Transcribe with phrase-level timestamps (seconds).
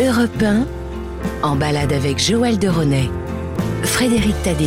[0.00, 0.66] Europe 1,
[1.44, 3.08] en balade avec Joël de René.
[3.84, 4.66] Frédéric Tadei.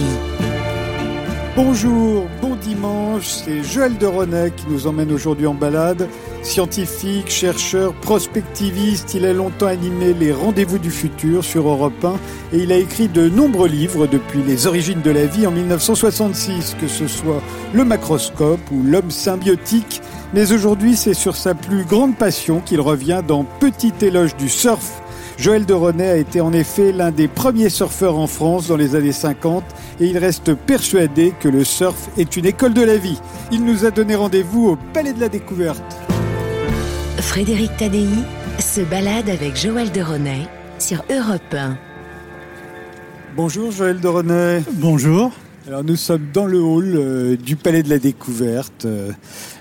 [1.54, 6.08] Bonjour, bon dimanche, c'est Joël de René qui nous emmène aujourd'hui en balade.
[6.44, 12.14] Scientifique, chercheur, prospectiviste, il a longtemps animé les Rendez-vous du futur sur Europe 1
[12.54, 16.78] et il a écrit de nombreux livres depuis les origines de la vie en 1966,
[16.80, 17.42] que ce soit
[17.74, 20.02] Le macroscope ou L'homme symbiotique.
[20.34, 25.02] Mais aujourd'hui, c'est sur sa plus grande passion qu'il revient dans Petit éloge du surf
[25.38, 28.96] Joël de René a été en effet l'un des premiers surfeurs en France dans les
[28.96, 29.64] années 50
[30.00, 33.20] et il reste persuadé que le surf est une école de la vie.
[33.52, 35.84] Il nous a donné rendez-vous au Palais de la Découverte.
[37.20, 38.08] Frédéric Tadei
[38.60, 40.48] se balade avec Joël de René
[40.80, 41.78] sur Europe 1.
[43.36, 44.64] Bonjour Joël de René.
[44.74, 45.32] Bonjour.
[45.68, 49.12] Alors nous sommes dans le hall euh, du Palais de la Découverte, euh,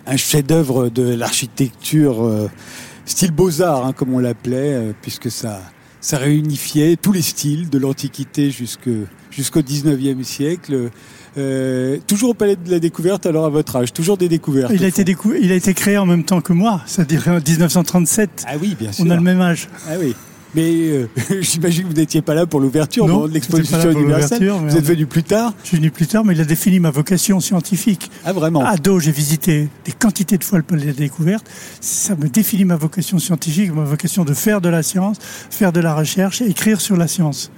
[0.07, 2.49] un chef-d'œuvre de l'architecture euh,
[3.07, 5.63] style beaux-arts, hein, comme on l'appelait, euh, puisque ça,
[6.01, 10.91] ça réunifiait tous les styles de l'Antiquité jusqu'au 19e siècle.
[11.39, 14.73] Euh, toujours au Palais de la Découverte, alors à votre âge, toujours des découvertes.
[14.75, 15.05] Il a, été
[15.41, 18.45] il a été créé en même temps que moi, c'est-à-dire en 1937.
[18.47, 19.05] Ah oui, bien sûr.
[19.07, 19.69] On a le même âge.
[19.89, 20.15] Ah oui.
[20.57, 21.09] Mais euh,
[21.43, 24.51] j'imagine que vous n'étiez pas là pour l'ouverture de l'exposition universelle.
[24.51, 26.91] Vous êtes venu plus tard Je suis venu plus tard, mais il a défini ma
[26.91, 28.11] vocation scientifique.
[28.25, 31.47] Ah vraiment À dos, j'ai visité des quantités de fois le palais de la découverte.
[31.81, 35.81] Ça me définit ma vocation scientifique, ma vocation de faire de la science, faire de
[35.81, 37.51] la recherche et écrire sur la science.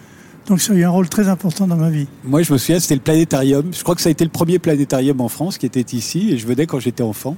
[0.49, 2.07] Donc ça a eu un rôle très important dans ma vie.
[2.25, 3.71] Moi, je me souviens, c'était le planétarium.
[3.71, 6.39] Je crois que ça a été le premier planétarium en France qui était ici, et
[6.39, 7.37] je venais quand j'étais enfant,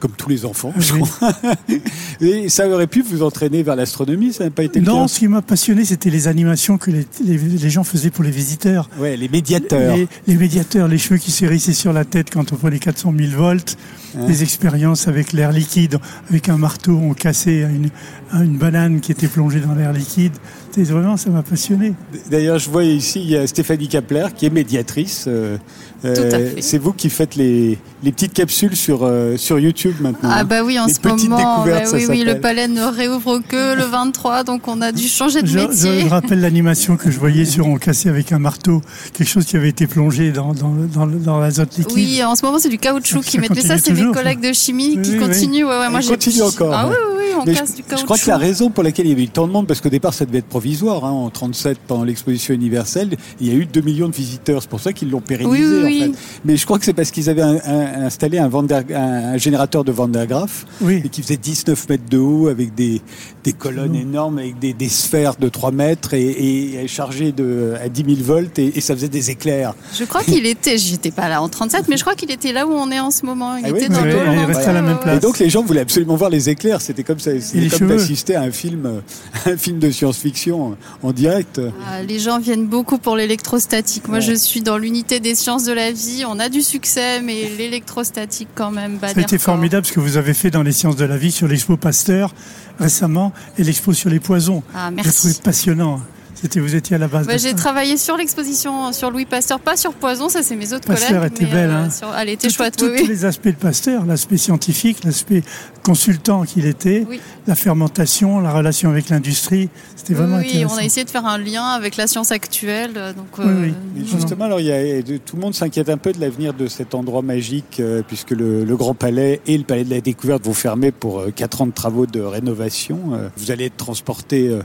[0.00, 0.72] comme tous les enfants.
[0.76, 1.32] Je crois.
[2.20, 5.08] et ça aurait pu vous entraîner vers l'astronomie, ça n'a pas été le Non, cas?
[5.08, 8.32] ce qui m'a passionné, c'était les animations que les, les, les, gens faisaient pour les
[8.32, 8.90] visiteurs.
[8.98, 9.96] Ouais, les médiateurs.
[9.96, 13.30] Les, les médiateurs, les cheveux qui s'hérissaient sur la tête quand on prenait 400 000
[13.40, 13.76] volts.
[14.16, 14.24] Hein.
[14.26, 17.90] Les expériences avec l'air liquide, avec un marteau, on cassait une,
[18.32, 20.34] une banane qui était plongée dans l'air liquide.
[20.76, 21.94] Vraiment, ça m'a passionné.
[22.30, 25.24] D'ailleurs, je vois ici, il y a Stéphanie Kapler qui est médiatrice.
[25.26, 25.56] Euh,
[26.04, 30.30] euh, c'est vous qui faites les, les petites capsules sur, euh, sur YouTube maintenant.
[30.32, 33.74] Ah bah oui, en les ce moment, bah oui, oui, le palais ne réouvre que
[33.74, 36.00] le 23, donc on a dû changer de je, métier.
[36.00, 38.80] Je, je rappelle l'animation que je voyais sur On cassait avec un marteau,
[39.12, 41.96] quelque chose qui avait été plongé dans, dans, dans, dans l'azote liquide.
[41.96, 43.56] Oui, en ce moment c'est du caoutchouc qui mettent.
[43.56, 45.64] Mais ça, c'est mes collègues de chimie oui, qui oui, continuent.
[45.64, 46.72] Ouais, ouais, moi, continue encore.
[46.72, 48.06] Ah oui, oui, oui on Mais casse je, du caoutchouc.
[48.20, 49.88] Crois que la raison pour laquelle il y avait eu tant de monde, parce qu'au
[49.88, 53.66] départ ça devait être provisoire, hein, en 37 pendant l'exposition universelle, il y a eu
[53.66, 54.62] 2 millions de visiteurs.
[54.62, 55.62] C'est pour ça qu'ils l'ont pérennisé.
[55.62, 56.18] Oui, oui, en fait.
[56.44, 59.84] Mais je crois que c'est parce qu'ils avaient un, un, installé un, Vander, un, générateur
[59.84, 61.02] de Van der Graaf oui.
[61.04, 63.00] et qui faisait 19 mètres de haut avec des,
[63.44, 67.88] des colonnes énormes, avec des, des, sphères de 3 mètres et, et chargé de, à
[67.88, 69.74] 10 000 volts et, et ça faisait des éclairs.
[69.96, 72.66] Je crois qu'il était, j'étais pas là en 37, mais je crois qu'il était là
[72.66, 73.56] où on est en ce moment.
[73.56, 75.16] Il ah était oui, dans oui, le il restait à la même place.
[75.16, 76.80] Et donc les gens voulaient absolument voir les éclairs.
[76.80, 79.02] C'était comme ça, c'était comme d'assister à un film,
[79.46, 81.60] un film de science-fiction en direct.
[81.86, 84.08] Ah, les gens viennent beaucoup pour l'électrostatique.
[84.08, 84.22] Moi, ouais.
[84.22, 86.24] je suis dans l'unité des sciences de la vie.
[86.26, 88.98] On a du succès, mais l'électrostatique quand même.
[89.16, 91.76] Été formidable ce que vous avez fait dans les sciences de la vie sur l'expo
[91.76, 92.34] Pasteur
[92.78, 94.62] récemment et l'expo sur les poisons.
[94.74, 95.18] Ah, merci.
[95.18, 96.00] Trouvé passionnant.
[96.40, 97.26] C'était, vous étiez à la base.
[97.26, 100.86] Bah, j'ai travaillé sur l'exposition sur Louis Pasteur, pas sur Poison, ça c'est mes autres
[100.86, 101.32] Pasteur collègues.
[101.32, 101.90] était mais, belle, euh, hein.
[101.90, 102.14] sur...
[102.16, 103.08] Elle était tout, chouette, tout, oui, Tous oui.
[103.08, 105.42] les aspects de Pasteur, l'aspect scientifique, l'aspect
[105.82, 107.20] consultant qu'il était, oui.
[107.46, 110.74] la fermentation, la relation avec l'industrie, c'était vraiment oui, intéressant.
[110.74, 112.92] on a essayé de faire un lien avec la science actuelle.
[113.16, 113.62] Donc, oui, euh,
[113.96, 114.02] oui.
[114.02, 116.68] Et justement, alors, il y a, tout le monde s'inquiète un peu de l'avenir de
[116.68, 120.44] cet endroit magique, euh, puisque le, le, Grand Palais et le Palais de la Découverte
[120.44, 123.14] vont fermer pour euh, 4 ans de travaux de rénovation.
[123.14, 124.56] Euh, vous allez être transporté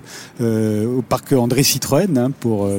[0.41, 2.69] euh, au parc André Citroën hein, pour.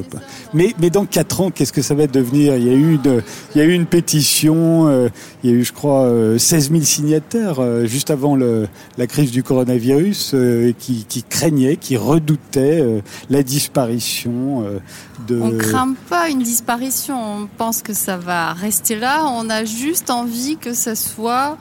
[0.53, 2.55] mais, mais dans 4 ans, qu'est-ce que ça va devenir?
[2.55, 3.21] Il y a eu une,
[3.53, 5.09] il y a eu une pétition, euh,
[5.43, 9.43] il y a eu, je crois, 16 000 signataires euh, juste avant la crise du
[9.43, 14.65] coronavirus euh, qui, qui craignaient, qui redoutaient euh, la disparition
[15.27, 15.39] de.
[15.39, 17.15] On craint pas une disparition.
[17.15, 19.25] On pense que ça va rester là.
[19.25, 21.57] On a juste envie que ça soit.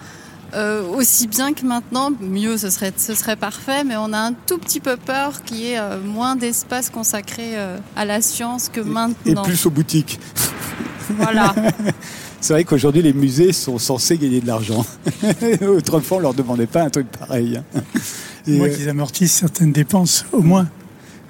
[0.54, 4.32] Euh, aussi bien que maintenant, mieux ce serait, ce serait parfait, mais on a un
[4.32, 8.68] tout petit peu peur qu'il y ait euh, moins d'espace consacré euh, à la science
[8.68, 9.42] que maintenant.
[9.42, 10.20] Et plus aux boutiques.
[11.18, 11.54] Voilà.
[12.40, 14.84] C'est vrai qu'aujourd'hui, les musées sont censés gagner de l'argent.
[15.66, 17.60] Autrefois, on leur demandait pas un truc pareil.
[18.46, 20.68] Et Moi, qu'ils amortissent certaines dépenses, au moins.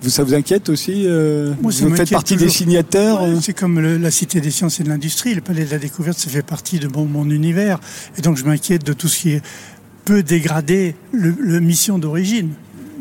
[0.05, 2.49] Vous, ça vous inquiète aussi euh, Moi, Vous faites partie toujours.
[2.49, 5.35] des signataires ouais, C'est comme le, la Cité des sciences et de l'industrie.
[5.35, 7.81] Le Palais de la Découverte, ça fait partie de mon, mon univers.
[8.19, 9.39] Et donc, je m'inquiète de tout ce qui
[10.05, 12.51] peut dégrader le, le mission d'origine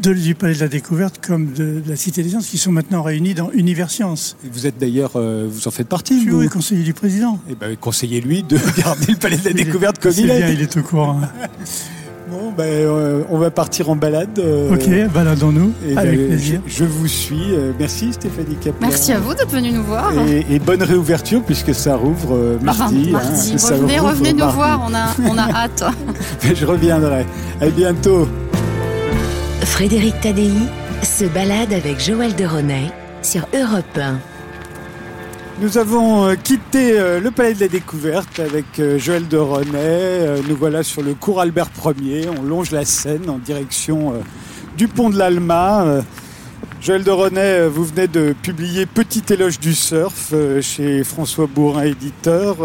[0.02, 3.02] du Palais de la Découverte comme de, de, la Cité des Sciences, qui sont maintenant
[3.04, 4.36] réunis dans Univers Sciences.
[4.46, 7.40] Et vous êtes d'ailleurs, euh, vous en faites partie, Je Oui, conseiller du président.
[7.50, 10.38] Et ben, conseillez-lui de garder le Palais de la Découverte comme il est.
[10.38, 11.22] Bien, il est au courant.
[12.34, 14.40] Bon, ben, euh, on va partir en balade.
[14.40, 16.62] euh, Ok, baladons-nous, et avec ben, plaisir.
[16.66, 17.54] Je, je vous suis.
[17.54, 18.88] Euh, merci Stéphanie Caplan.
[18.88, 20.12] Merci à vous d'être venu nous voir.
[20.28, 23.12] Et, et bonne réouverture puisque ça rouvre euh, mardi.
[23.14, 23.54] Enfin, mardi.
[23.54, 24.56] hein, revenez, rouvre revenez nous mardi.
[24.56, 25.84] voir, on a, on a hâte.
[26.56, 27.24] Je reviendrai.
[27.62, 28.28] À bientôt.
[29.62, 30.50] Frédéric Tadei
[31.04, 32.92] se balade avec Joël de Ronet
[33.22, 34.18] sur Europe 1.
[35.60, 40.42] Nous avons euh, quitté euh, le Palais de la Découverte avec euh, Joël de René.
[40.50, 41.70] Nous voilà sur le cours Albert
[42.02, 42.28] Ier.
[42.38, 44.14] On longe la Seine en direction
[44.78, 46.02] du pont de l'Alma.
[46.82, 52.58] Joël de René, vous venez de publier Petit éloge du surf chez François Bourrin, éditeur.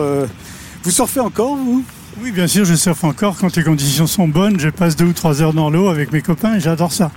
[0.82, 1.84] Vous surfez encore, vous?
[2.22, 4.58] Oui, bien sûr, je surfe encore quand les conditions sont bonnes.
[4.58, 7.12] Je passe deux ou trois heures dans l'eau avec mes copains et j'adore ça.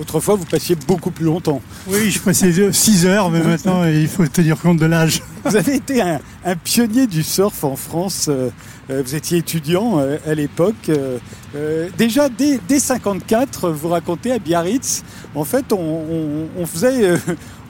[0.00, 1.60] Autrefois, vous passiez beaucoup plus longtemps.
[1.86, 5.22] Oui, je passais deux- six heures, mais maintenant, il faut tenir compte de l'âge.
[5.44, 8.26] Vous avez été un, un pionnier du surf en France.
[8.28, 8.48] euh,
[8.90, 10.90] euh, vous étiez étudiant euh, à l'époque.
[11.98, 15.02] déjà, dès, dès 54, vous racontez à Biarritz,
[15.34, 17.14] en fait, on, on- on faisait,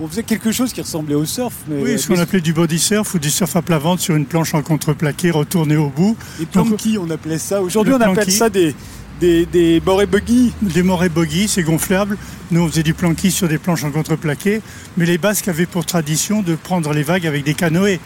[0.00, 1.54] on faisait quelque chose qui ressemblait au surf.
[1.68, 4.14] Mais, Oui, ce qu'on appelait du body surf ou du surf à plat ventre sur
[4.16, 6.16] une planche en contreplaqué retournée au bout.
[6.38, 7.60] les planquis, on appelait ça.
[7.62, 8.74] Aujourd'hui, on appelle ça des,
[9.20, 10.52] des, des et buggy.
[10.62, 12.16] Des morets boggy, c'est gonflable.
[12.50, 14.60] Nous, on faisait du planquis sur des planches en contreplaqué.
[14.96, 17.98] Mais les Basques avaient pour tradition de prendre les vagues avec des canoës.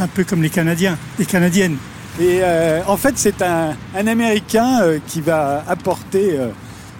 [0.00, 1.76] Un peu comme les Canadiens, les Canadiennes.
[2.20, 6.48] Et euh, en fait, c'est un, un Américain euh, qui va apporter euh,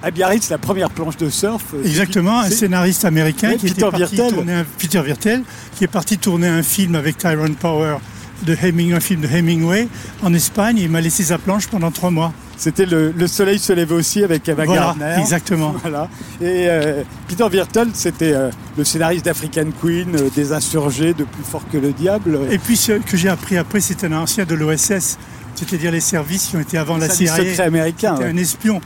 [0.03, 1.63] à Biarritz la première planche de surf.
[1.85, 4.35] Exactement, un scénariste américain Ouais, qui Peter était parti Virtel.
[4.35, 5.43] tourner un, Peter Virtel,
[5.77, 7.97] qui est parti tourner un film avec Tyrone Power
[8.43, 9.89] de Heming, un film de Hemingway
[10.23, 10.79] en Espagne.
[10.79, 12.33] Il m'a laissé sa planche pendant trois mois.
[12.57, 15.17] C'était le, le soleil se lève aussi avec Ava Voilà, Gardner.
[15.19, 15.75] exactement.
[15.83, 16.09] Voilà.
[16.41, 21.45] Et euh, Peter Virtel, c'était euh, le scénariste d'African Queen, euh, des insurgés de Plus
[21.45, 22.39] fort que le diable.
[22.51, 25.19] Et puis ce que j'ai appris après, c'était un ancien de l'OSS,
[25.55, 27.35] c'est-à-dire les services qui ont été avant la CIA.
[27.37, 28.15] secret américain.
[28.17, 28.33] C'était ouais.
[28.35, 28.81] un espion.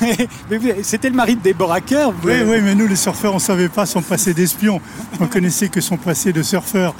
[0.82, 2.12] C'était le mari de Deborah Kerr.
[2.24, 4.80] Oui, oui, mais nous, les surfeurs, on ne savait pas son passé d'espion.
[5.20, 6.94] On connaissait que son passé de surfeur.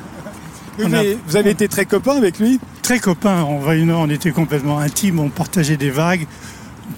[0.78, 2.99] Vous, a- avez, vous avez été très copain avec lui Très
[3.81, 6.26] une heure, on était complètement intimes, on partageait des vagues,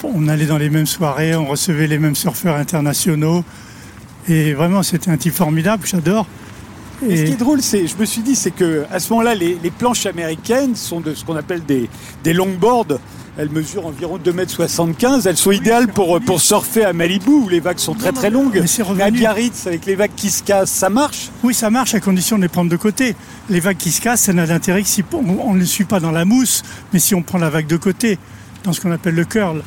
[0.02, 3.44] on allait dans les mêmes soirées, on recevait les mêmes surfeurs internationaux.
[4.28, 6.26] Et vraiment, c'était un type formidable, j'adore.
[7.06, 9.34] Et ce qui est drôle, c'est, je me suis dit, c'est que à ce moment-là,
[9.34, 11.88] les, les planches américaines sont de ce qu'on appelle des,
[12.24, 12.98] des longboards.
[13.36, 15.20] Elles mesurent environ 2,75 m.
[15.24, 18.58] Elles sont idéales pour, pour surfer à Malibu où les vagues sont très très longues.
[18.60, 19.10] mais c'est à.
[19.12, 21.30] Biarritz, avec les vagues qui se cassent, ça marche?
[21.44, 23.14] oui, ça marche à condition de les prendre de côté.
[23.48, 25.84] Les vagues qui se cassent, ça n'a d'intérêt que si on on ne les suit
[25.84, 28.18] pas dans la mousse, mais si on prend la vague de côté,
[28.64, 29.62] dans ce qu'on appelle le curl.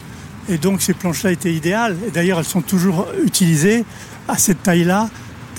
[0.50, 1.95] Et donc ces planches-là étaient idéales.
[2.06, 3.86] Et d'ailleurs, elles sont toujours utilisées
[4.28, 5.10] à cette taille-là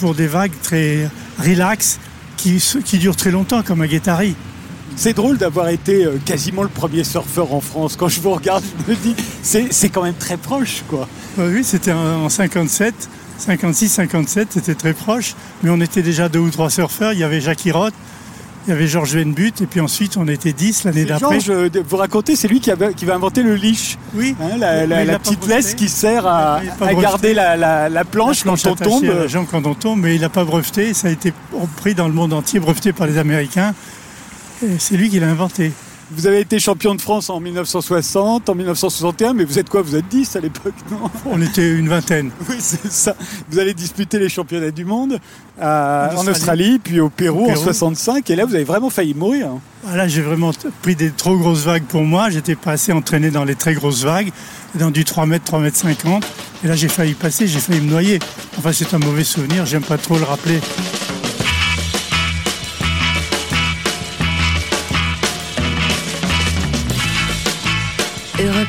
[0.03, 1.09] pour des vagues très
[1.39, 2.01] relax
[2.37, 4.35] qui, qui durent très longtemps, comme un Guettari.
[4.97, 7.95] C'est drôle d'avoir été euh, quasiment le premier surfeur en France.
[7.97, 9.15] Quand je vous regarde, je me dis,
[9.45, 11.07] c'est, c'est quand même très proche, quoi.
[11.39, 12.93] Euh, Oui, c'était en en 57,
[13.39, 15.37] 56, 57, c'était très proche.
[15.63, 17.13] Mais on était déjà deux ou trois surfeurs.
[17.13, 17.95] Il y avait Jacques Hirotte,
[18.67, 21.41] il y avait Georges Venbut, et puis ensuite on était 10 l'année d'après.
[21.41, 23.99] Georges, vous racontez, c'est lui qui, avait- qui va inventer le leash.
[24.15, 26.61] Oui, Hein, la, la- petite laisse qui sert à,
[27.01, 29.05] garder la, la- la planche La planche quand on tombe.
[29.11, 30.95] à la jambe quand on tombe, mais il n'a pas breveté.
[30.95, 31.33] Ça a été
[31.77, 33.75] pris dans le monde entier, breveté par les Américains.
[34.79, 35.73] C'est lui qui l'a inventé.
[36.11, 39.81] Vous avez été champion de France en 1960, en 1961, mais vous êtes quoi?
[39.81, 41.11] Vous êtes 10 à l'époque, non?
[41.25, 42.31] On était une vingtaine.
[42.51, 43.15] Oui, c'est ça.
[43.51, 45.19] Vous allez disputer les championnats du monde
[45.61, 46.79] à- En en Australie.
[46.83, 47.65] Puis au Pérou, Au en Pérou.
[47.65, 49.47] 65, et là vous avez vraiment failli mourir.
[49.49, 49.61] hein.
[49.89, 52.31] Ah, Là, j'ai vraiment pris des trop grosses vagues pour moi.
[52.31, 54.31] J'étais pas assez entraîné dans les très grosses vagues,
[54.75, 56.25] dans du 3 mètres, 3 mètres 50.
[56.65, 58.19] Et là, j'ai failli passer, j'ai failli me noyer.
[58.59, 60.61] Enfin, c'est un mauvais souvenir, j'aime pas trop le rappeler.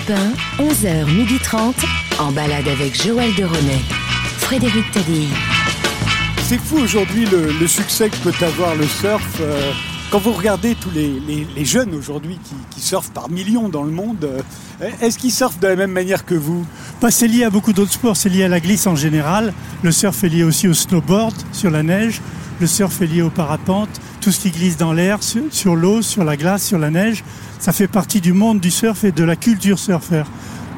[0.10, 0.19] Europe
[0.60, 1.74] 1, 11h30,
[2.19, 3.79] en balade avec Joël de Ronet.
[4.38, 5.27] Frédéric Tadei.
[6.43, 9.24] C'est fou aujourd'hui le, le succès que peut avoir le surf.
[9.41, 9.72] euh,
[10.12, 13.83] quand vous regardez tous les, les- les jeunes aujourd'hui qui, qui surfent par millions dans
[13.83, 14.24] le monde,
[14.81, 16.65] euh, est-ce qu'ils surfent de la même manière que vous?
[17.01, 19.53] Bah, c'est lié à beaucoup d'autres sports, c'est lié à la glisse en général.
[19.83, 22.22] Le surf est lié aussi au snowboard, sur la neige.
[22.60, 23.89] Le surf est lié au parapente.
[24.23, 27.25] Tout ce qui glisse dans l'air, sur, sur l'eau, sur la glace, sur la neige,
[27.59, 30.27] ça fait partie du monde du surf et de la culture surfeur.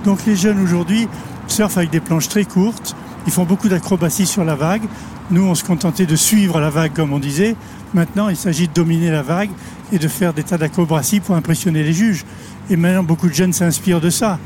[0.04, 1.08] Donc les jeunes aujourd'hui
[1.48, 2.96] surfent avec des planches très courtes.
[3.28, 4.82] Ils font beaucoup d'acrobaties sur la vague.
[5.30, 7.56] Nous, on se contentait de suivre la vague, comme on disait.
[7.94, 9.52] Maintenant, il s'agit de dominer la vague
[9.94, 12.26] et de faire des tas d'acrobaties pour impressionner les juges.
[12.72, 14.40] Et maintenant, beaucoup de jeunes s'inspirent de ça.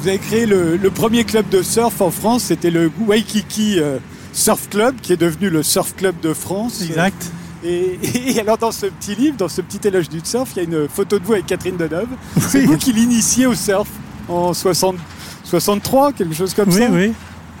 [0.00, 3.98] Vous avez créé le, le premier club de surf en France, c'était le Waikiki euh,
[4.32, 6.82] Surf Club, qui est devenu le Surf Club de France.
[6.82, 7.32] Exact.
[7.64, 7.98] Et,
[8.36, 10.64] et alors dans ce petit livre, dans ce petit éloge du surf, il y a
[10.64, 12.08] une photo de vous avec Catherine Deneuve.
[12.40, 12.66] C'est Oui.
[12.66, 13.88] vous qui l'initiez au surf
[14.28, 14.96] en 60,
[15.44, 17.12] 63, quelque chose comme Oui, ça oui.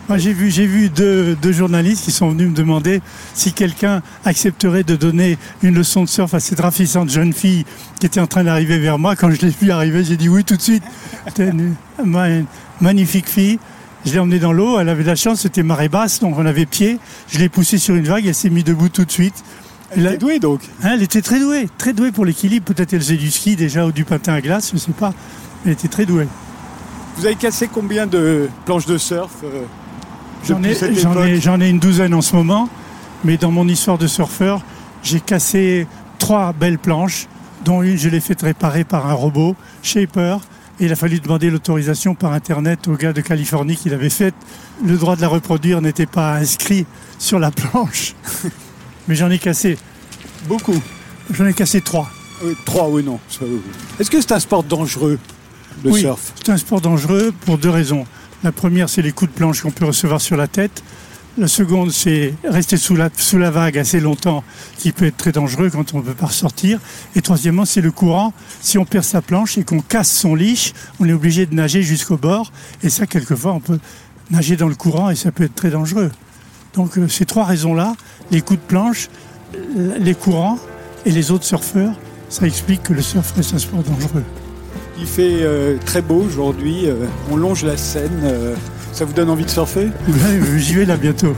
[0.08, 3.02] Moi, j'ai vu, j'ai vu deux, deux journalistes qui sont venus me demander
[3.34, 7.66] si quelqu'un accepterait de donner une leçon de surf à cette rafraîchissante jeune fille
[8.00, 9.16] qui était en train d'arriver vers moi.
[9.16, 10.82] Quand je l'ai vu arriver, j'ai dit oui tout de suite.
[11.26, 12.46] C'était une, une
[12.80, 13.58] magnifique fille.
[14.06, 14.78] Je l'ai emmenée dans l'eau.
[14.80, 16.98] Elle avait de la chance, c'était marée basse, donc on avait pied.
[17.30, 19.44] Je l'ai poussée sur une vague, elle s'est mise debout tout de suite.
[19.96, 22.64] Elle est douée donc Hein, elle était très douée, très douée pour l'équilibre.
[22.66, 25.12] Peut-être elle faisait du ski déjà ou du patin à glace, je ne sais pas.
[25.64, 26.28] Elle était très douée.
[27.16, 29.62] Vous avez cassé combien de planches de surf euh,
[30.46, 32.68] J'en ai, ai- une douzaine en ce moment,
[33.24, 34.62] mais dans mon histoire de surfeur,
[35.02, 35.86] j'ai cassé
[36.18, 37.26] trois belles planches,
[37.64, 40.38] dont une je l'ai fait réparer par un robot, Shaper,
[40.78, 44.34] et il a fallu demander l'autorisation par Internet au gars de Californie qui l'avait faite.
[44.86, 46.86] Le droit de la reproduire n'était pas inscrit
[47.18, 48.14] sur la planche,
[49.08, 49.76] mais j'en ai cassé,
[50.46, 50.80] Beaucoup.
[51.32, 52.10] j'en ai cassé trois.
[52.44, 53.18] Oui, trois, oui, non.
[53.98, 55.18] Est-ce que c'est un sport dangereux,
[55.84, 58.06] le oui, surf c'est un sport dangereux pour deux raisons.
[58.44, 60.82] La première, c'est les coups de planche qu'on peut recevoir sur la tête.
[61.36, 64.42] La seconde, c'est rester sous la, sous la vague assez longtemps,
[64.76, 66.80] qui peut être très dangereux quand on ne peut pas ressortir.
[67.14, 68.32] Et troisièmement, c'est le courant.
[68.60, 71.82] Si on perd sa planche et qu'on casse son leash, on est obligé de nager
[71.82, 72.52] jusqu'au bord.
[72.82, 73.78] Et ça, quelquefois, on peut
[74.32, 76.10] nager dans le courant et ça peut être très dangereux.
[76.74, 77.94] Donc, euh, ces trois raisons-là,
[78.30, 79.08] les coups de planche,
[79.56, 80.58] euh, les courants
[81.06, 81.92] et les autres surfeurs,
[82.28, 84.24] ça explique que le surf reste un sport dangereux.
[84.98, 86.86] Il fait euh, très beau aujourd'hui.
[86.86, 88.20] euh, on longe la Seine.
[88.24, 88.54] euh,
[88.92, 89.88] ça vous donne envie de surfer?
[90.08, 91.34] Ouais, J'y vais là bientôt,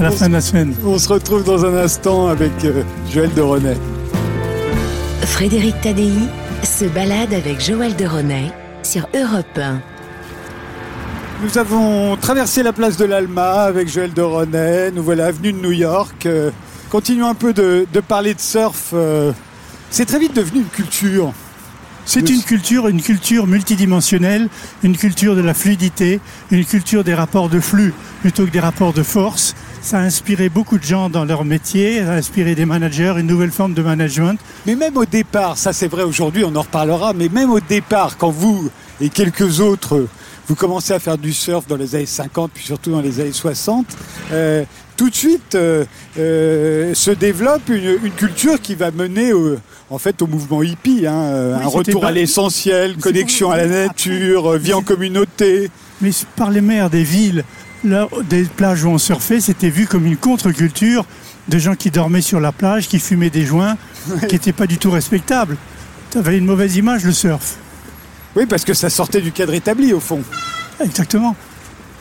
[0.00, 0.74] à la fin de la semaine.
[0.84, 3.74] On se retrouve dans un instant avec euh, Joël de René.
[5.22, 6.12] Frédéric Tadei
[6.62, 8.50] se balade avec Joël de René
[8.82, 9.80] sur Europe 1.
[11.44, 14.90] Nous avons traversé la place de l'Alma avec Joël de René.
[14.94, 16.24] Nous voilà avenue de New York.
[16.24, 16.50] Euh,
[16.88, 18.92] continuons un peu de, de parler de surf.
[18.94, 19.30] euh,
[19.90, 21.34] c'est très vite devenu une culture.
[22.06, 24.48] C'est une culture, une culture multidimensionnelle,
[24.82, 26.20] une culture de la fluidité,
[26.50, 29.54] une culture des rapports de flux plutôt que des rapports de force.
[29.82, 33.26] Ça a inspiré beaucoup de gens dans leur métier, ça a inspiré des managers, une
[33.26, 34.38] nouvelle forme de management.
[34.66, 38.16] Mais même au départ, ça c'est vrai aujourd'hui, on en reparlera, mais même au départ,
[38.16, 38.70] quand vous
[39.00, 40.06] et quelques autres,
[40.48, 43.32] vous commencez à faire du surf dans les années 50, puis surtout dans les années
[43.32, 43.86] 60,
[44.32, 44.64] euh,
[44.96, 45.84] tout de suite euh,
[46.18, 49.56] euh, se développe une, une culture qui va mener au,
[49.90, 53.66] en fait au mouvement hippie, hein, Oui, un retour pas- à l'essentiel, connexion à la
[53.66, 55.70] nature, vie en communauté.
[56.00, 57.44] Mais par les maires des villes,
[57.84, 61.04] là, des plages où on surfait, c'était vu comme une contre-culture
[61.48, 63.76] de gens qui dormaient sur la plage, qui fumaient des joints,
[64.28, 65.56] qui n'étaient pas du tout respectables.
[66.12, 67.56] Ça avait une mauvaise image, le surf.
[68.36, 70.22] Oui, parce que ça sortait du cadre établi au fond.
[70.82, 71.36] Exactement.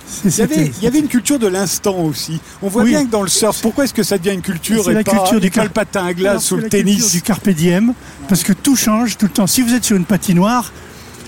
[0.05, 2.39] C'est- Il y, avait, c'était- il y avait une culture de l'instant aussi.
[2.61, 2.89] On voit Oui.
[2.89, 5.11] bien que dans le surf, pourquoi est-ce que ça devient une culture et la pas,
[5.11, 7.93] culture du pas car- le patin à glace ou le tennis du carpe diem,
[8.27, 9.47] parce que tout change tout le temps.
[9.47, 10.71] Si vous êtes sur une patinoire,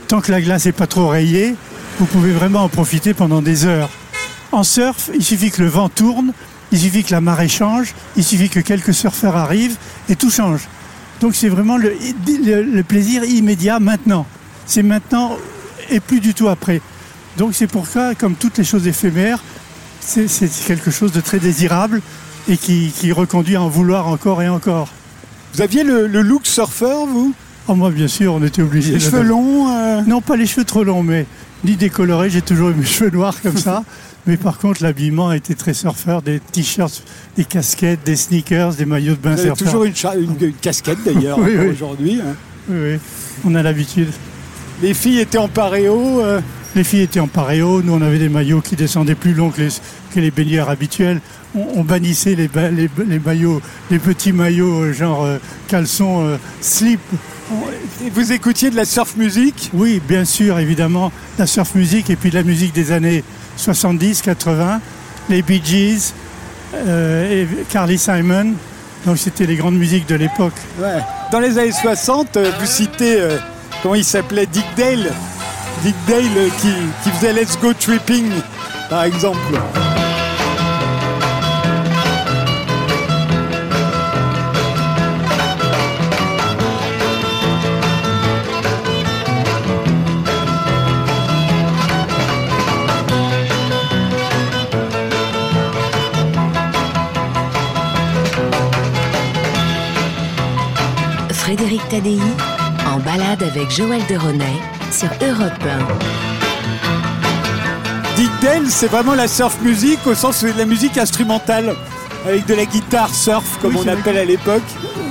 [0.08, 1.56] tant que la glace n'est pas trop rayée,
[2.00, 3.90] vous pouvez vraiment en profiter pendant des heures.
[4.52, 6.34] En surf, il suffit que le vent tourne,
[6.72, 9.78] il suffit que la marée change, il suffit que quelques surfeurs arrivent
[10.10, 10.62] et tout change.
[11.22, 11.94] Donc c'est vraiment le,
[12.46, 14.28] le- le plaisir immédiat maintenant.
[14.65, 15.38] C'est maintenant
[15.89, 16.81] et plus du tout après.
[17.38, 19.39] Donc c'est pour ça, comme toutes les choses éphémères,
[20.00, 20.27] c'est
[20.67, 22.01] quelque chose de très désirable
[22.48, 24.89] et qui, qui reconduit à en vouloir encore et encore.
[25.53, 27.34] Vous aviez le, le look surfeur, vous?
[27.67, 28.93] Oh, moi, bien sûr, on était obligé.
[28.93, 31.25] Les cheveux longs euh, Non, pas les cheveux trop longs, mais
[31.63, 32.29] ni décolorés.
[32.29, 33.84] J'ai toujours eu mes cheveux noirs comme ça.
[34.27, 36.22] mais par contre, l'habillement a été très surfeur.
[36.22, 37.03] Des t-shirts,
[37.36, 39.57] des casquettes, des sneakers, des maillots de bain surfeur.
[39.57, 41.67] toujours une, une- une casquette d'ailleurs Oui, oui.
[41.69, 42.22] aujourd'hui.
[42.22, 42.36] hein.
[42.69, 43.00] Oui, oui,
[43.45, 44.10] on a l'habitude.
[44.82, 46.22] Les filles étaient en paréo.
[46.22, 46.41] euh,
[46.75, 47.82] Les filles étaient en paréo.
[47.82, 49.70] Nous, on avait des maillots qui descendaient plus longs que les,
[50.13, 51.22] que les baigneurs habituels.
[51.55, 55.38] On, on bannissait les, ba- les, les maillots, les petits maillots euh, genre euh,
[55.70, 57.00] caleçon euh, slip.
[58.05, 59.70] et vous écoutiez de la surf musique?
[59.74, 63.24] Oui, bien sûr, évidemment, la surf music et puis la musique des années
[63.55, 64.82] 70, 80,
[65.29, 66.13] les Bee Gees,
[66.86, 68.53] et Carly Simon.
[69.05, 70.55] Donc c'était les grandes musiques de l'époque.
[70.79, 71.00] Ouais.
[71.32, 73.15] Dans les années 60, euh, vous citez,
[73.94, 75.13] il s'appelait, Dick Dale.
[75.84, 76.74] Dick Dale qui,
[77.04, 78.32] qui faisait Let's Go Tripping,
[78.89, 79.60] par exemple.
[101.32, 102.18] Frédéric Tadei
[102.96, 105.66] en balade avec Joël de René sur Europe 1.
[108.16, 111.75] Dick Dale, c'est vraiment la surf music au sens de la musique instrumentale,
[112.25, 114.64] avec de la guitare surf, comme Oui, on appelle à l'époque.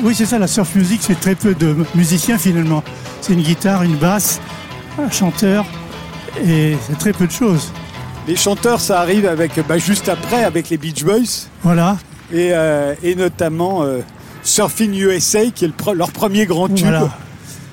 [0.03, 2.83] Oui, c'est ça, la surf music, c'est très peu de musiciens finalement.
[3.21, 4.41] C'est une guitare, une basse,
[4.99, 5.67] un chanteur
[6.43, 7.71] Et c'est très peu de choses.
[8.27, 11.51] Les chanteurs, ça arrive avec, bah, juste après avec les Beach Boys.
[11.63, 11.99] Voilà.
[12.33, 13.99] Et, euh, et notamment euh,
[14.43, 16.87] Surfing USA, qui est le leur premier grand tube.
[16.87, 17.11] Voilà.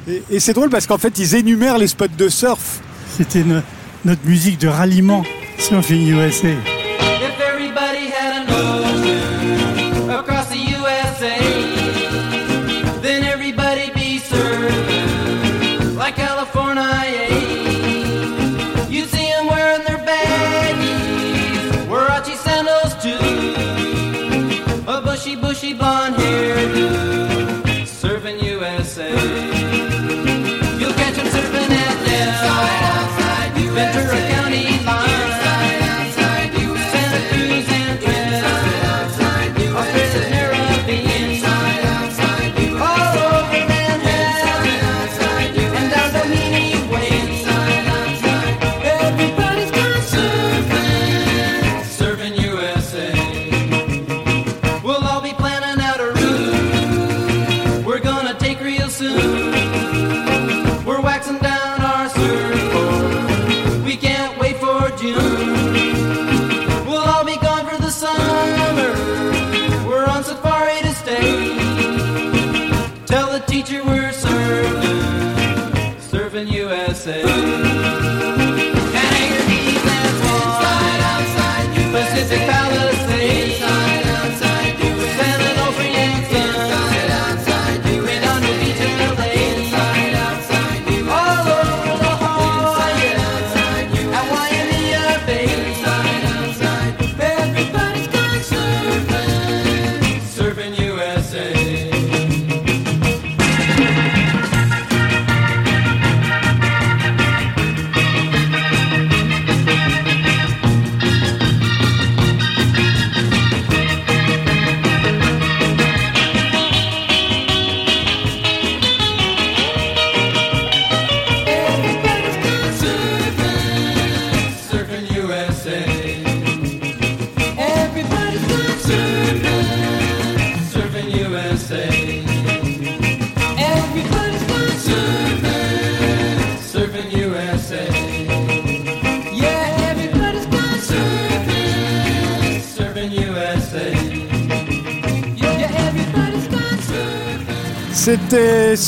[0.07, 2.79] Et, c'est drôle parce qu'en fait, ils énumèrent les spots de surf.
[3.17, 3.61] C'était no-
[4.05, 5.23] notre musique de ralliement
[5.59, 6.47] Surfing USA.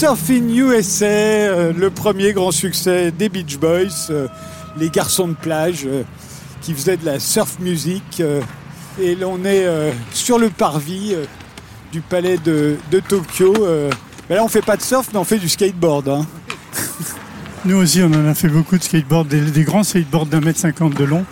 [0.03, 4.27] Surfing USA, euh, le premier grand succès des Beach Boys, euh,
[4.77, 6.03] les garçons de plage euh,
[6.59, 8.21] qui faisaient de la surf music.
[9.01, 9.65] et on est
[10.11, 11.15] sur le parvis
[11.93, 13.53] du palais de, de Tokyo.
[14.29, 16.09] Mais là, on fait pas de surf, mais on fait du skateboard.
[16.09, 16.25] hein.
[17.65, 20.59] Nous aussi, on en a fait beaucoup de skateboards, des, des grands skateboards d'un mètre
[20.59, 21.23] cinquante de long.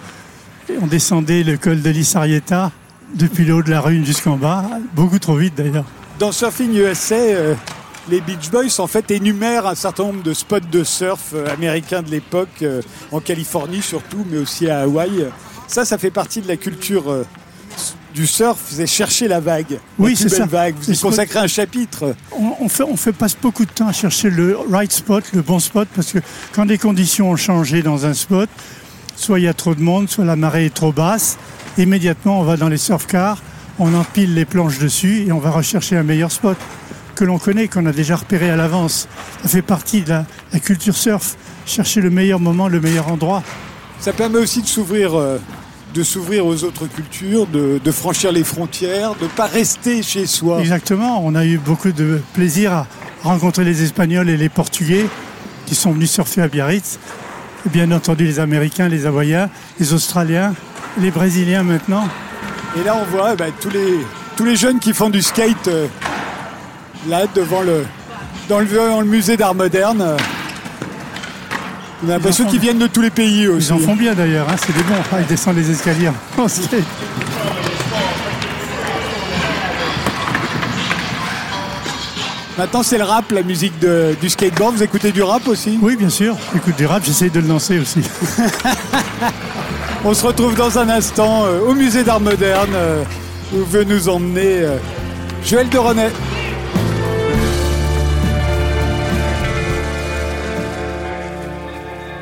[0.69, 2.71] Et on descendait le col de l'Issarieta
[3.15, 4.63] depuis le haut de la rune jusqu'en bas,
[4.95, 5.83] beaucoup trop vite d'ailleurs.
[6.19, 7.55] Dans Surfing USA, euh,
[8.09, 12.01] les Beach Boys en fait énumèrent un certain nombre de spots de surf euh, américains
[12.01, 15.27] de l'époque, euh, en Californie surtout, mais aussi à Hawaï.
[15.67, 17.25] Ça, ça fait partie de la culture euh,
[18.13, 19.79] du surf, c'est chercher la vague.
[19.97, 20.45] Oui, c'est ça.
[20.45, 20.75] vague.
[20.81, 22.13] Vous y consacrez un chapitre.
[22.31, 25.41] On, on fait, on fait passe beaucoup de temps à chercher le right spot, le
[25.41, 26.19] bon spot, parce que
[26.53, 28.49] quand les conditions ont changé dans un spot,
[29.15, 31.37] soit il y a trop de monde, soit la marée est trop basse,
[31.77, 33.41] immédiatement on va dans les surf cars,
[33.79, 36.57] on empile les planches dessus et on va rechercher un meilleur spot
[37.21, 39.07] que l'on connaît, qu'on a déjà repéré à l'avance.
[39.43, 41.35] Ça fait partie de la, la culture surf,
[41.67, 43.43] chercher le meilleur moment, le meilleur endroit.
[43.99, 45.37] Ça permet aussi de s'ouvrir, euh,
[45.93, 50.61] de s'ouvrir aux autres cultures, de, de franchir les frontières, de pas rester chez soi.
[50.61, 52.87] Exactement, on a eu beaucoup de plaisir à
[53.21, 55.05] rencontrer les Espagnols et les Portugais
[55.67, 56.97] qui sont venus surfer à Biarritz.
[57.67, 59.47] Et bien entendu les Américains, les Hawaïens,
[59.79, 60.55] les Australiens,
[60.97, 62.07] les Brésiliens maintenant.
[62.79, 63.99] Et là, on voit bah, tous, les,
[64.35, 65.85] tous les jeunes qui font du skate euh,
[67.07, 67.85] là devant le,
[68.49, 70.01] dans le, dans le musée d'art moderne.
[70.01, 70.17] euh.
[72.05, 73.67] On a l'impression qu'ils viennent de tous les pays aussi.
[73.69, 74.95] Ils en font bien d'ailleurs, hein, c'est des bons.
[75.11, 76.83] Ah, ils descendent les escaliers en skate.
[82.57, 84.75] Maintenant, c'est le rap, la musique de- du skateboard.
[84.75, 85.79] Vous écoutez du rap aussi?
[85.81, 88.01] Oui, bien sûr, j'écoute du rap, j'essaye de le lancer aussi.
[90.05, 93.03] On se retrouve dans un instant euh, au musée d'art moderne euh,
[93.53, 94.77] où veut nous emmener euh,
[95.45, 95.77] Joël de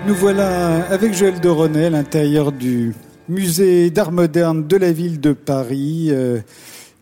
[0.08, 2.94] Nous voilà avec Joël René à l'intérieur du
[3.28, 6.40] musée d'art moderne de la ville de Paris, euh,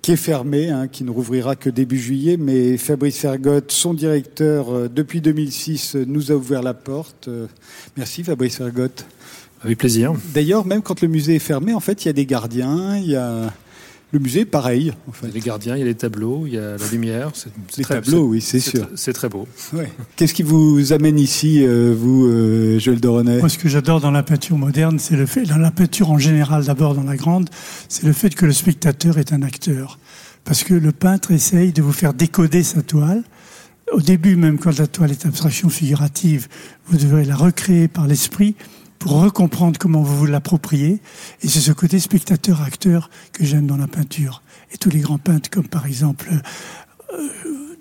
[0.01, 2.37] qui est fermé, hein, qui ne rouvrira que début juillet.
[2.37, 7.29] Mais Fabrice Fergotte, son directeur euh, depuis 2006, euh, nous a ouvert la porte.
[7.95, 9.05] Merci Fabrice Fergotte.
[9.63, 10.13] Avec plaisir.
[10.33, 13.11] D'ailleurs, même quand le musée est fermé, en fait, il y a des gardiens, il
[13.11, 13.53] y a
[14.11, 14.93] le musée, pareil.
[15.07, 15.27] En fait.
[15.27, 17.31] Il y a les gardiens, il y a les tableaux, il y a la lumière.
[17.33, 18.87] c'est- c'est Les très- tableaux, oui, c'est c'est- sûr.
[18.95, 19.47] C'est très beau.
[19.73, 19.91] Ouais.
[20.15, 24.11] Qu'est-ce qui vous amène ici, euh, vous, euh, Joël Doronet Moi, ce que j'adore dans
[24.11, 27.49] la peinture moderne, c'est le fait, dans la peinture en général, d'abord dans la grande,
[27.89, 29.99] c'est le fait que le spectateur est un acteur.
[30.45, 33.23] Parce que le peintre essaye de vous faire décoder sa toile.
[33.93, 36.47] Au début, même quand la toile est abstraction figurative,
[36.87, 38.55] vous devrez la recréer par l'esprit
[38.99, 40.99] pour recomprendre comment vous vous l'appropriez.
[41.43, 44.41] Et c'est ce côté spectateur-acteur que j'aime dans la peinture.
[44.73, 46.29] Et tous les grands peintres, comme par exemple,
[47.13, 47.27] euh,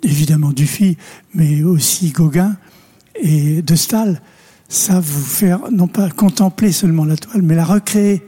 [0.02, 0.96] évidemment Dufy,
[1.34, 2.56] mais aussi Gauguin
[3.22, 4.20] et De Staël,
[4.68, 8.22] savent vous faire, non pas contempler seulement la toile, mais la recréer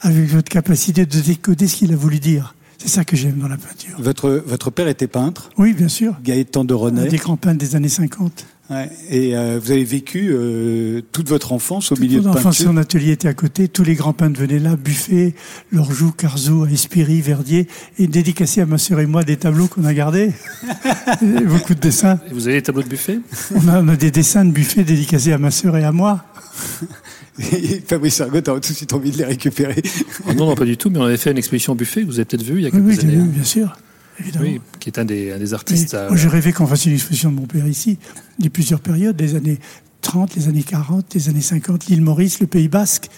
[0.00, 2.54] avec votre capacité de décoder ce qu'il a voulu dire.
[2.78, 3.94] C'est ça que j'aime dans la peinture.
[3.98, 6.14] votre, votre père était peintre, Oui, bien sûr.
[6.22, 7.08] Gaëtan Un Doronet.
[7.08, 8.44] des grands peintres des années 50.
[8.70, 8.88] Ouais.
[9.10, 12.56] Et euh, vous avez vécu euh, toute votre enfance au milieu Toute de mon enfance,
[12.58, 12.70] peinture.
[12.72, 13.68] son atelier était à côté.
[13.68, 14.74] Tous les grands peintres venaient là.
[14.76, 15.34] Buffet,
[15.70, 17.68] Lorjou, Carzou, Espiri, Verdier.
[17.98, 20.32] Et dédicacé à ma sœur et moi des tableaux qu'on a gardés.
[21.46, 22.18] Beaucoup de dessins.
[22.30, 23.18] Et vous avez les tableaux de buffet?
[23.54, 26.24] On a, on a des dessins de Buffet dédicacés à ma sœur et à moi.
[27.52, 29.82] Et Fabrice Fergotte a tout de suite envie de les récupérer.
[30.28, 32.06] Oh Non, non, pas du tout, mais on avait fait une exposition au buffet, que
[32.06, 33.16] vous avez peut-être vu il y a Oui, quelques oui, j'ai années.
[33.16, 33.28] vu, hein.
[33.28, 33.76] bien sûr.
[34.20, 34.44] Évidemment.
[34.44, 35.94] Oui, qui est un des, un des Mais artistes.
[35.94, 37.98] à- moi, j'ai rêvé qu'on fasse une exposition de mon père ici,
[38.38, 39.58] des plusieurs périodes, des années
[40.02, 43.08] 30, les années 40, les années 50, l'île Maurice, le Pays Basque.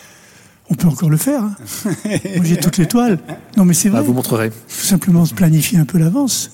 [0.68, 1.42] On peut encore le faire.
[1.44, 1.54] hein.
[2.04, 3.18] moi, j'ai toutes les toiles.
[3.56, 4.02] Non, mais c'est Ah, vrai.
[4.02, 4.50] vous montrerez.
[4.50, 6.50] Tout simplement se planifier un peu l'avance.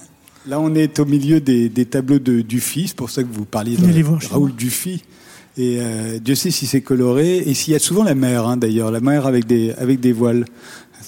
[0.46, 3.44] Là, on est au milieu des, des tableaux de Dufy, c'est pour ça que vous
[3.44, 5.02] parliez de Raoul Dufy.
[5.56, 7.36] Et euh, Dieu sait si c'est coloré.
[7.38, 10.12] Et s'il y a souvent la mer, hein, d'ailleurs, la mer avec des, avec des
[10.12, 10.46] voiles.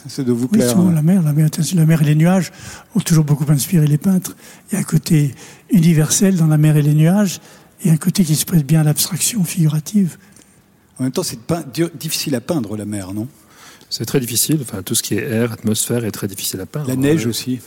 [0.07, 0.71] Ça doit vous Oui, plaire.
[0.71, 2.53] souvent la mer, la mer, la mer et les nuages
[2.95, 4.37] ont toujours beaucoup inspiré les peintres.
[4.71, 5.35] Il y a un côté
[5.71, 7.41] universel dans la mer et les nuages,
[7.83, 10.19] et un côté qui se prête bien à l'abstraction figurative.
[10.99, 11.39] En même temps, c'est
[11.99, 13.29] difficile à peindre, la mer, non?
[13.91, 14.59] C'est très difficile.
[14.63, 16.89] Enfin, tout ce qui est air, atmosphère est très difficile à peindre.
[16.89, 17.61] La neige aussi.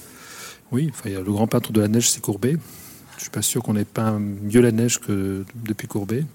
[0.72, 2.58] Oui, enfin, il y a le grand peintre de la neige, c'est Courbet.
[3.18, 6.26] Je suis pas sûr qu'on ait peint mieux la neige que depuis Courbet.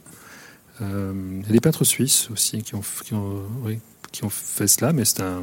[0.81, 3.79] Euh, il y a des peintres suisses aussi qui ont, qui ont, oui,
[4.13, 5.41] qui ont fait cela, mais c'est un.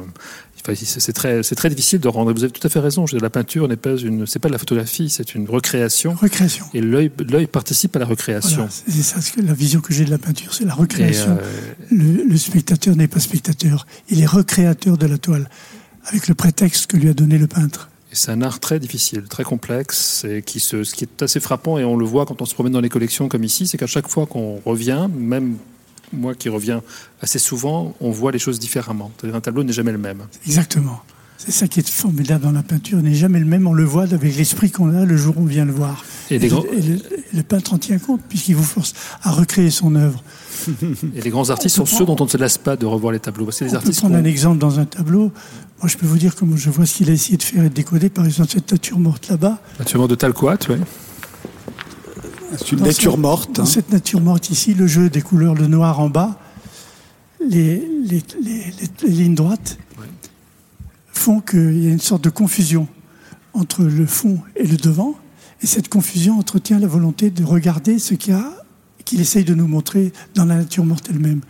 [0.62, 2.32] enfin, c'est c'est très, c'est très difficile de rendre.
[2.32, 3.06] Vous avez tout à fait raison.
[3.06, 5.48] Je veux dire, la peinture n'est pas une, c'est pas de la photographie, c'est une
[5.48, 6.14] recréation.
[6.14, 6.64] Recréation.
[6.72, 8.56] Et l'œil, l'œil participe à la recréation.
[8.68, 11.36] Voilà, c'est ça que la vision que j'ai de la peinture, c'est la recréation.
[11.40, 15.50] euh, Le, le spectateur n'est pas spectateur, il est recréateur de la toile,
[16.06, 17.88] avec le prétexte que lui a donné le peintre.
[18.12, 21.38] Et c'est un art très difficile, très complexe, et qui se, ce qui est assez
[21.38, 23.78] frappant, et on le voit quand on se promène dans les collections comme ici, c'est
[23.78, 25.56] qu'à chaque fois qu'on revient, même
[26.12, 26.82] moi qui reviens
[27.22, 29.10] assez souvent, on voit les choses différemment.
[29.22, 30.22] Un tableau n'est jamais le même.
[30.46, 31.00] Exactement.
[31.38, 34.02] C'est ça qui est formidable dans la peinture, n'est jamais le même, on le voit
[34.02, 36.04] avec l'esprit qu'on a le jour où on vient le voir.
[36.30, 38.92] Et les, grands, et le, et le peintre en tient compte, puisqu'il vous force
[39.22, 40.22] à recréer son œuvre.
[41.14, 43.20] et les grands artistes sont ceux dont on ne se lasse pas de revoir les
[43.20, 43.50] tableaux.
[43.50, 45.32] C'est les On peut artistes prendre qu'on- un exemple dans un tableau.
[45.80, 47.70] Moi, je peux vous dire comment je vois ce qu'il a essayé de faire et
[47.70, 48.10] de décoder.
[48.10, 49.58] Par exemple, cette nature morte là-bas.
[49.78, 50.78] Naturellement de Talquat, ouais.
[52.58, 53.56] C'est une Dans nature ce- morte.
[53.56, 53.66] Dans hein.
[53.66, 56.38] cette nature morte ici, le jeu des couleurs, le noir en bas,
[57.48, 59.78] les, les, les- les- les lignes droites
[61.12, 62.88] font qu'il y a une sorte de confusion
[63.52, 65.14] entre le fond et le devant.
[65.62, 68.64] Et cette confusion entretient la volonté de regarder ce qu'il y a,
[69.04, 71.40] qu'il essaye de nous montrer dans la nature morte elle-même.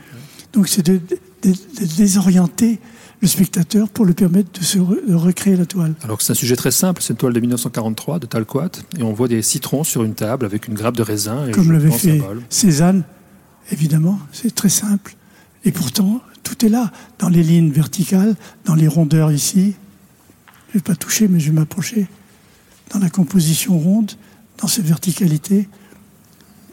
[0.52, 1.00] Donc c'est de,
[1.42, 2.80] de- de désorienter
[3.22, 5.94] le spectateur pour le permettre de se re- de recréer la toile.
[6.02, 9.12] Alors c'est un sujet très simple, c'est une toile de 1943 de Talquat, et on
[9.12, 11.46] voit des citrons sur une table avec une grappe de raisin.
[11.48, 12.22] Et comme l'avait fait.
[12.48, 13.04] Cézanne,
[13.70, 15.16] évidemment, c'est très simple.
[15.64, 19.74] Et pourtant, tout est là, dans les lignes verticales, dans les rondeurs ici.
[20.72, 22.06] Je ne vais pas toucher, mais je vais m'approcher.
[22.94, 24.12] Dans la composition ronde,
[24.58, 25.68] dans cette verticalité,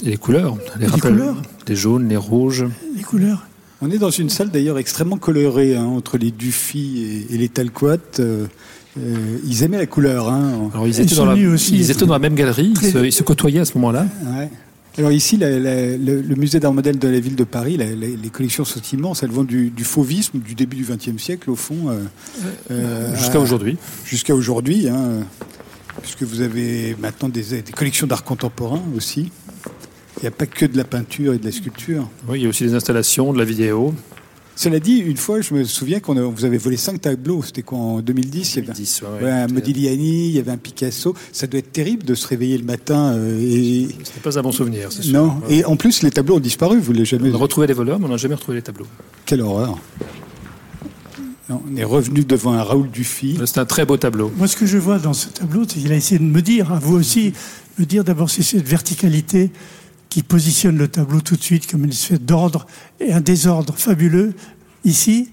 [0.05, 1.41] Et les couleurs, les, les rappels, couleurs.
[1.67, 2.65] les jaunes, les rouges.
[2.95, 3.45] les couleurs.
[3.81, 7.49] On est dans une salle d'ailleurs extrêmement colorée, hein, entre les Dufy et, et les
[7.49, 7.97] Talquat.
[8.19, 8.45] euh,
[8.99, 10.29] euh, ils aimaient la couleur.
[10.29, 10.71] Hein.
[10.73, 13.11] Alors ils étaient, dans la, aussi ils étaient dans la même galerie, ils se, ils
[13.13, 14.07] se côtoyaient à ce moment-là.
[14.25, 14.49] Ouais.
[14.97, 17.85] Alors ici, la- la- le, le musée d'art modèle de la ville de Paris, la-
[17.85, 19.21] la- les collections sont immenses.
[19.21, 21.99] Elles vont du, du fauvisme du début du XXe siècle, au fond, euh,
[22.71, 23.77] euh, Jusqu'à aujourd'hui.
[24.05, 25.19] Jusqu'à aujourd'hui, hein,
[26.01, 29.31] puisque vous avez maintenant des, des collections d'art contemporain aussi.
[30.17, 32.09] Il n'y a pas que de la peinture et de la sculpture.
[32.27, 33.93] Oui, il y a aussi des installations, de la vidéo.
[34.55, 37.43] Cela dit, une fois, je me souviens qu'on a- vous avez volé cinq tableaux.
[37.43, 39.31] C'était quoi en 2010 il y avait 2010, ouais, ouais, ouais.
[39.31, 41.13] un Modigliani, il y avait un Picasso.
[41.31, 44.41] Ça doit être terrible de se réveiller le matin euh, et Ce n'est pas un
[44.41, 45.13] bon souvenir, c'est sûr.
[45.13, 45.35] non.
[45.47, 45.57] Ouais.
[45.57, 46.79] Et en plus, les tableaux ont disparu.
[46.79, 48.87] Vous les jamais On a retrouvé les voleurs, mais on n'a jamais retrouvé les tableaux.
[49.27, 49.77] Quelle horreur
[51.51, 53.37] On est revenu devant un Raoul Dufy.
[53.45, 54.31] C'est un très beau tableau.
[54.37, 56.73] Moi, ce que je vois dans ce tableau, c'est qu'il a essayé de me dire,
[56.73, 57.31] à vous aussi,
[57.79, 59.51] me dire d'abord c'est cette verticalité
[60.09, 62.65] qui positionne le tableau tout de suite comme une espèce d'ordre
[62.99, 64.33] et un désordre fabuleux
[64.83, 65.29] ici,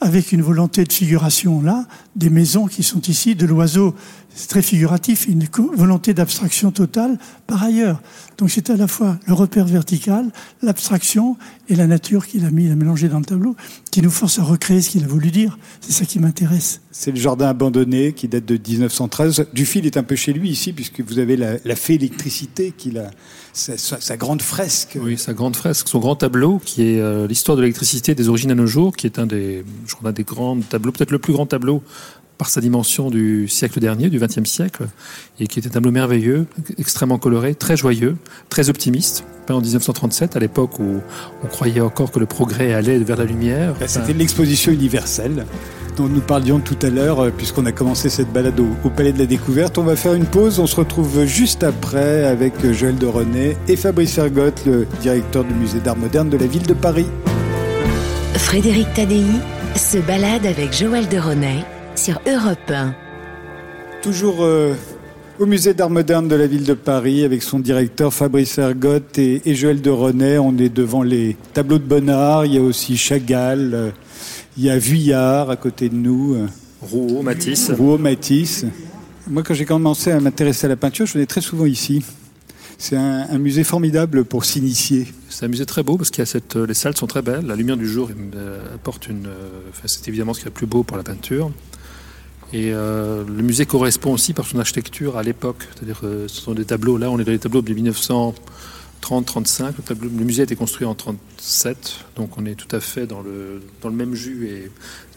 [0.00, 3.94] avec une volonté de figuration là, des maisons qui sont ici, de l'oiseau,
[4.34, 8.00] c'est très figuratif, une volonté d'abstraction totale par ailleurs.
[8.38, 10.30] Donc c'est à la fois le repère vertical,
[10.62, 11.36] l'abstraction
[11.68, 13.56] et la nature qu'il a mis, il a mélangé dans le tableau,
[13.90, 15.58] qui nous force à recréer ce qu'il a voulu dire.
[15.80, 16.80] C'est ça qui m'intéresse.
[16.90, 19.46] C'est le jardin abandonné qui date de 1913.
[19.52, 22.72] Dufy il est un peu chez lui ici, puisque vous avez la, la fée électricité,
[22.76, 23.10] qu'il a,
[23.52, 24.98] sa, sa- sa grande fresque.
[25.00, 28.50] Oui, sa grande fresque, son grand tableau, qui est euh, l'histoire de l'électricité des origines
[28.50, 31.18] à nos jours, qui est un des, je crois, un des grands tableaux, peut-être le
[31.18, 31.82] plus grand tableau
[32.38, 34.88] par sa dimension du siècle dernier, du XXe siècle,
[35.38, 36.46] et qui est un tableau merveilleux,
[36.78, 38.16] extrêmement coloré, très joyeux,
[38.48, 39.24] très optimiste.
[39.50, 41.00] En 1937, à l'époque où
[41.44, 43.74] on croyait encore que le progrès allait vers la lumière.
[43.80, 45.44] Là, C'était l'exposition universelle
[45.96, 49.12] dont nous parlions tout à l'heure, euh, puisqu'on a commencé cette balade au, au Palais
[49.12, 49.76] de la Découverte.
[49.78, 53.56] On va faire une pause, on se retrouve juste après avec euh, Joël de René
[53.68, 57.06] et Fabrice Fergotte, le directeur du musée d'art moderne de la ville de Paris.
[58.34, 59.24] Frédéric Tadei
[59.76, 62.94] se balade avec Joël de René sur Europe 1.
[64.02, 64.74] Toujours euh,
[65.38, 69.42] au musée d'art moderne de la ville de Paris avec son directeur Fabrice Ergotte et,
[69.44, 70.38] et Joël de René.
[70.38, 72.46] On est devant les tableaux de Bonnard.
[72.46, 73.90] Il y a aussi Chagall, euh,
[74.56, 76.46] il y a Vuillard à côté de nous, euh,
[76.80, 77.70] Rouault, Matisse.
[77.70, 78.64] Rouault, Matisse.
[79.28, 82.02] Moi, quand j'ai commencé à m'intéresser à la peinture, je venais très souvent ici.
[82.76, 85.06] C'est un, un musée formidable pour s'initier.
[85.28, 87.46] C'est un musée très beau parce qu'il y a cette, les salles sont très belles.
[87.46, 88.10] La lumière du jour
[88.74, 89.26] apporte une.
[89.28, 91.52] euh, enfin, c'est évidemment ce qui est le plus beau pour la peinture.
[92.52, 95.66] Et euh, le musée correspond aussi par son architecture à l'époque.
[95.74, 96.98] C'est-à-dire, euh, ce sont des tableaux.
[96.98, 97.72] Là, on est dans les tableaux de
[99.02, 99.72] 1930-35.
[100.00, 103.60] Le, musée a été construit en 37, donc on est tout à fait dans le
[103.82, 104.48] dans le même jus.
[104.48, 104.70] Et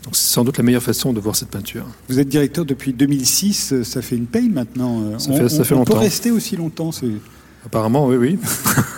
[0.03, 1.85] donc, c'est sans doute la meilleure façon de voir cette peinture.
[2.09, 5.19] Vous êtes directeur depuis 2006, euh, ça fait une paye maintenant.
[5.19, 5.99] Ça on, fait- ça on- fait on peut longtemps.
[6.03, 6.91] rester aussi longtemps.
[6.91, 7.07] c'est-
[7.65, 8.37] Apparemment, oui, oui.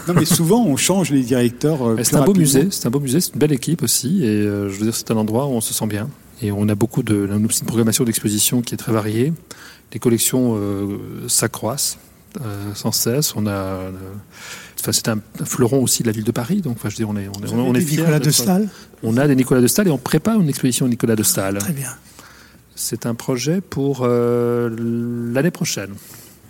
[0.10, 1.88] Non, mais souvent, on change les directeurs.
[1.88, 4.28] euh, C'est un beau musée, c'est un beau musée, c'est une belle équipe aussi, et
[4.28, 6.10] euh, je veux dire, c'est un endroit où on se sent bien.
[6.42, 9.34] Et on a beaucoup de, on a aussi une programmation d'exposition qui est très variée.
[9.94, 10.98] Les collections euh,
[11.28, 11.98] s'accroissent
[12.42, 13.36] euh, sans cesse.
[13.36, 13.92] On a, euh,
[14.80, 17.06] enfin, c'est un, un fleuron aussi de la ville de Paris, donc enfin, je veux
[17.06, 18.70] dire, on est, on est, on est Des fiers Nicolas de Stahl.
[19.02, 21.58] On a des Nicolas de Stahl et on prépare une exposition Nicolas de Stahl.
[21.58, 21.90] Très bien.
[22.76, 24.70] C'est un projet pour euh,
[25.34, 25.92] l'année prochaine.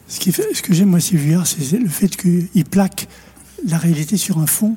[0.09, 3.07] Ce, qui fait, ce que j'aime, moi, Vuillard, c'est le fait qu'il plaque
[3.65, 4.75] la réalité sur un fond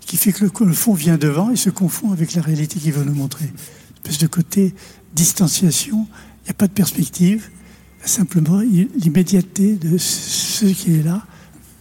[0.00, 2.78] qui fait que le, que le fond vient devant et se confond avec la réalité
[2.78, 3.46] qu'il veut nous montrer.
[4.06, 4.72] Espèce de côté
[5.16, 6.06] distanciation,
[6.42, 7.48] il n'y a pas de perspective,
[8.04, 11.22] simplement l'immédiateté de ce qui est là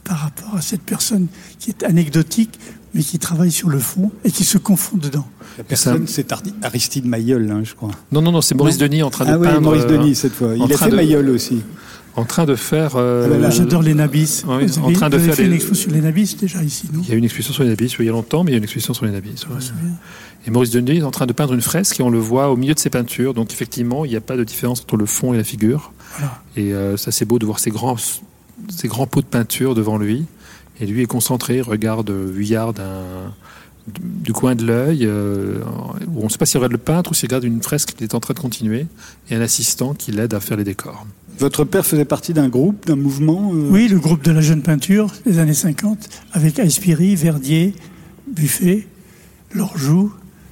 [0.03, 1.27] par rapport à cette personne
[1.59, 2.59] qui est anecdotique,
[2.95, 5.27] mais qui travaille sur le fond et qui se confond dedans.
[5.59, 7.91] La personne, c'est Ar- Aristide Mailleul, hein, je crois.
[8.11, 8.79] Non, non, non, c'est Maurice.
[8.79, 9.61] Denis en train de Ah peindre.
[9.61, 10.55] Maurice euh, Denis cette fois.
[10.55, 11.61] Il a fait de- Mailleul aussi.
[12.17, 12.93] En train de faire.
[12.95, 14.43] euh, Ah ben là, J'adore les nabis.
[14.47, 17.01] en avez, train de faire fait les- une expo sur les nabis déjà ici, non?
[17.03, 18.55] Il y a une exposition sur les nabis il y a longtemps, mais il y
[18.55, 19.45] a une exposition sur les nabis.
[19.49, 19.55] ouais.
[20.47, 22.55] Et Maurice Denis est en train de peindre une fresque et on le voit au
[22.55, 23.33] milieu de ses peintures.
[23.33, 25.91] Donc effectivement, il n'y a pas de différence entre le fond et la figure.
[26.17, 26.41] Voilà.
[26.55, 27.95] Et euh, ça, c'est beau de voir ces grands,
[28.69, 30.25] ces grands pots de peinture devant lui.
[30.79, 33.33] Et lui est concentré, regarde Vuillard d'un-
[34.01, 35.05] du coin de l'œil.
[35.05, 35.59] euh,
[36.07, 38.03] où on ne sait pas s'il regarde le peintre ou s'il regarde une fresque qu'il
[38.03, 38.85] est en train de continuer.
[39.29, 41.05] Et un assistant qui l'aide à faire les décors.
[41.39, 44.61] Votre père faisait partie d'un groupe, d'un mouvement euh, Oui, le groupe de la jeune
[44.61, 47.73] peinture des années 50, avec Aspiri, Verdier,
[48.27, 48.87] Buffet,
[49.53, 50.11] Lorjou,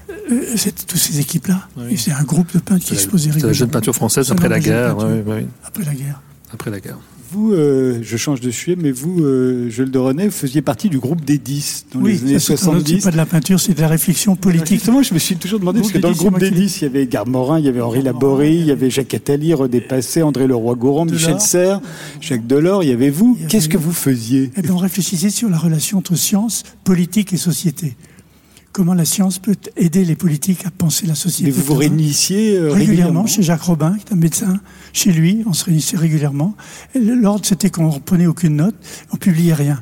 [0.09, 1.67] euh, c'est toutes ces équipes-là.
[1.77, 1.93] Oui.
[1.93, 4.31] Et c'est un groupe de peintres qui la- exposait C'est la jeune régulièrement peinture française
[4.31, 4.95] après la guerre.
[4.97, 5.07] peinture.
[5.09, 6.21] ouais, ouais, ouais, après la guerre.
[6.53, 6.97] après la guerre.
[7.33, 10.87] Vous, euh, je change de sujet, mais vous, euh, Jules de René, vous faisiez partie
[10.87, 13.05] du groupe des 10 dans oui, les années ça, c'est pas- 70.
[13.09, 14.77] de la peinture, c'est de la réflexion politique.
[14.77, 16.61] Justement, je me suis toujours demandé, parce que dans le 10, groupe des moi qui-
[16.63, 19.15] 10, il y avait Garde Morin, il y avait Henri Laborie, il y avait Jacques
[19.15, 21.05] Attali, René Passé, André Leroy-Gourand.
[21.05, 21.81] Michel Serres,
[22.21, 23.35] Jacques Delors, il y avait vous.
[23.49, 24.51] Qu'est-ce que vous faisiez?
[24.55, 27.95] Eh bien, on réfléchissait sur la relation entre science, politique et société.
[28.73, 31.51] Comment la science peut aider les politiques à penser la société.
[31.51, 34.59] Mais vous vous réunissiez euh, régulièrement chez Jacques Robin, qui est un médecin,
[34.93, 36.55] chez lui, on se réunissait régulièrement.
[36.95, 38.73] Et L'ordre, c'était qu'on ne prenait aucune note,
[39.11, 39.79] on publiait rien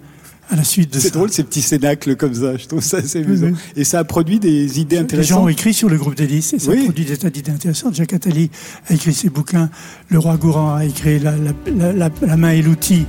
[0.50, 1.14] à la suite de C'est ça.
[1.14, 3.48] drôle ces petits cénacles comme ça, je trouve ça assez amusant.
[3.48, 3.54] oui.
[3.78, 5.44] Et ça a produit des idées Les gens intéressantes.
[5.44, 6.84] ont écrit sur le groupe des 10 et ça Oui.
[6.84, 7.96] produit des tas d'idées intéressantes.
[7.96, 8.52] Jacques Attali
[8.90, 9.70] a écrit ses bouquins,
[10.10, 13.06] Le Roi Gourand a écrit La, la- la- la- la main et l'outil,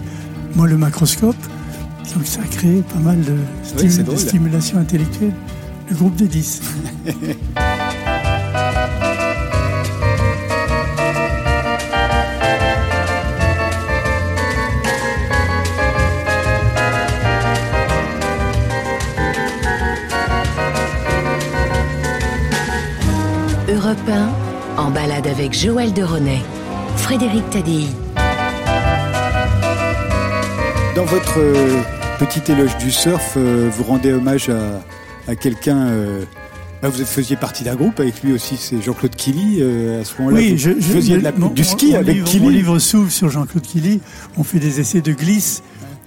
[0.54, 1.34] moi le macroscope.
[2.14, 3.34] Donc ça a créé pas mal de,
[3.66, 5.34] stimu- de stimulation intellectuelle.
[5.92, 6.62] Le groupe des 10.
[23.68, 26.40] Europe Europe 1, en balade avec Joël de Ronet.
[26.96, 27.86] Frédéric Tadei.
[30.96, 31.82] Dans votre euh,
[32.18, 34.80] petit éloge du surf, euh, vous rendez hommage à,
[35.28, 35.78] à quelqu'un.
[35.88, 36.24] euh,
[36.82, 39.58] bah, vous faisiez partie d'un groupe avec lui aussi, c'est Jean-Claude Killy.
[39.60, 42.14] euh, à ce moment-là, Oui, vous je, je- faisiez de la- mon- du ski avec
[42.16, 42.42] livre, Killy.
[42.42, 44.00] Mon livre s'ouvre sur Jean-Claude Killy.
[44.36, 45.62] On fait des essais de glisse.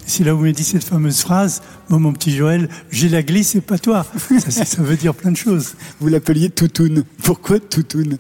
[0.08, 3.56] C'est là où me dit cette fameuse phrase Moi, mon petit Joël, j'ai la glisse
[3.56, 4.06] et pas toi.
[4.50, 5.74] Ça, ça veut dire plein de choses.
[6.00, 7.04] Vous l'appeliez Toutoun.
[7.24, 8.18] Pourquoi Toutoun Euh,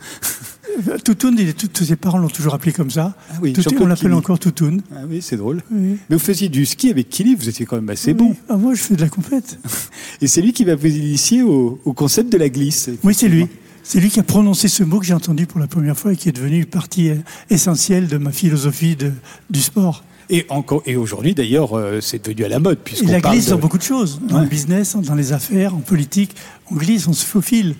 [1.03, 3.15] Toutoun, est- tous tous ses parents l'ont toujours appelé comme ça.
[3.31, 4.81] Ah oui, Toutoun, on l'appelle encore Toutoun.
[4.93, 5.61] Ah oui, c'est drôle.
[5.71, 5.97] Oui.
[6.09, 8.35] Mais vous faisiez du ski avec Killy, vous étiez quand même assez bon.
[8.49, 9.57] Ah, moi, je fais de la compète.
[10.21, 12.89] Et c'est lui qui va vous initier au, au concept de la glisse.
[13.03, 13.47] Oui, c'est lui.
[13.83, 16.15] C'est lui qui a prononcé ce mot que j'ai entendu pour la première fois et
[16.15, 17.15] qui est devenu une partie euh,
[17.51, 19.11] essentielle de ma philosophie de-
[19.51, 20.03] du sport.
[20.31, 22.79] Et, encore, et aujourd'hui, d'ailleurs, euh, c'est devenu à la mode.
[22.79, 24.19] Puisqu'on la glisse de- dans beaucoup de choses.
[24.27, 24.41] Dans Ouais.
[24.41, 26.35] le business, dans les affaires, en politique.
[26.71, 27.75] On glisse, on se faufile.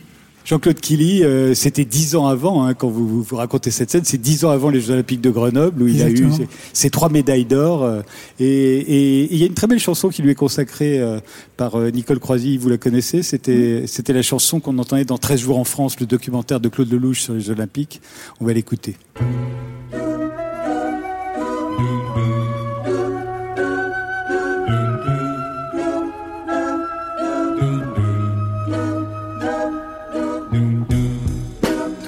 [0.45, 4.03] Jean-Claude Killy, euh, c'était dix ans avant, hein, quand vous, vous, vous racontez cette scène,
[4.05, 6.89] c'est dix ans avant les Jeux Olympiques de Grenoble, où il a eu ses, ses
[6.91, 7.83] trois médailles d'or.
[7.83, 8.01] euh,
[8.39, 11.19] et, et- et il y a une très belle chanson qui lui est consacrée euh,
[11.57, 15.39] par euh, Nicole Croisy, vous la connaissez, c'était c'était la chanson qu'on entendait dans 13
[15.39, 17.99] jours en France, le documentaire de Claude Lelouch sur les Olympiques.
[18.39, 18.95] On va l'écouter.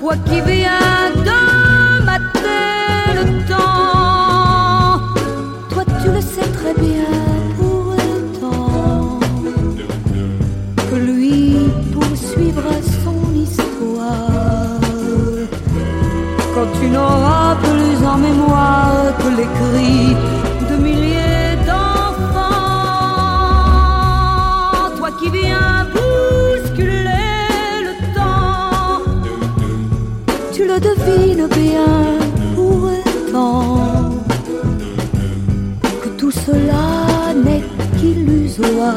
[0.07, 5.01] Toi qui viens de mater le temps,
[5.69, 7.11] toi tu le sais très bien
[7.57, 9.19] pourtant
[10.89, 11.57] que lui
[11.91, 14.79] poursuivra son histoire.
[16.55, 19.49] Quand tu n'auras plus en mémoire que les
[30.79, 31.95] tu le devines bien
[32.55, 33.79] pourtant
[36.01, 37.63] que tout cela n'est
[37.97, 38.95] qu'illusoire.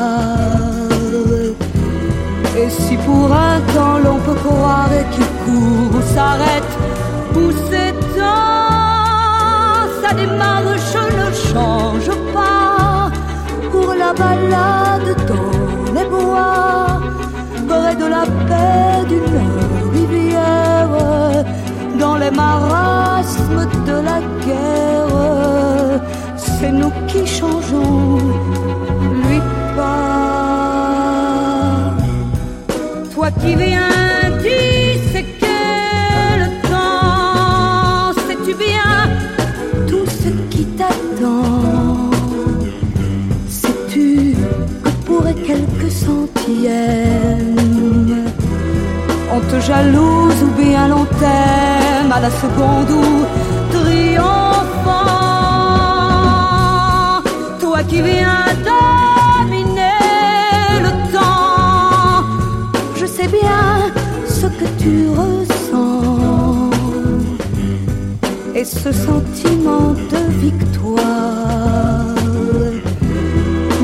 [2.57, 6.73] Et si pour un temps l'on peut croire qu'il court ou s'arrête
[7.35, 8.25] ou s'étend,
[10.03, 13.11] sa démarche ne change pas.
[13.71, 17.01] Pour la balade dans les bois
[17.69, 19.70] près de la paix d'une rivière,
[22.01, 26.01] dans les marasmes de la guerre.
[26.37, 27.80] C'est nous qui changeons,
[52.43, 53.27] seconde où
[53.77, 55.11] triomphant.
[57.61, 60.09] Toi qui viens dominer
[60.87, 62.25] le temps,
[62.97, 63.93] je sais bien
[64.27, 66.71] ce que tu ressens
[68.55, 72.15] et ce sentiment de victoire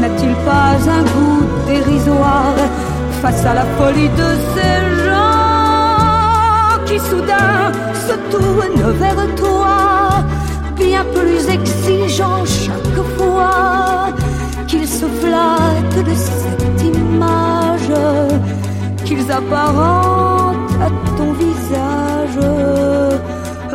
[0.01, 2.57] n'a-t-il pas un goût dérisoire
[3.23, 5.45] face à la folie de ces gens
[6.87, 7.66] qui soudain
[8.31, 10.25] se tournent vers toi,
[10.77, 14.09] bien plus exigeants chaque fois
[14.67, 17.93] qu'ils se flattent de cette image
[19.05, 22.39] qu'ils apparentent à ton visage.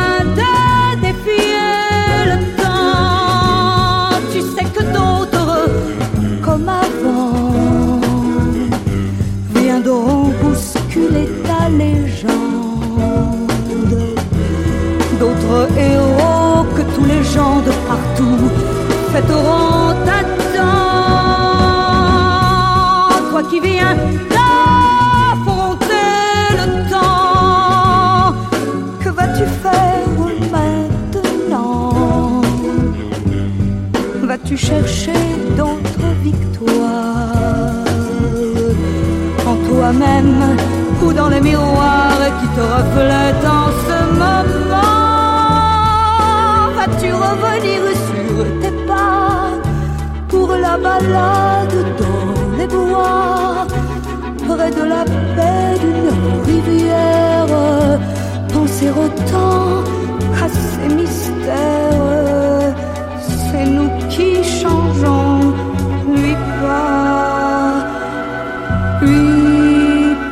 [34.68, 35.24] chercher
[35.58, 37.86] d'autres victoires.
[39.52, 40.44] En toi-même
[41.04, 43.57] ou dans les miroirs qui te reflètent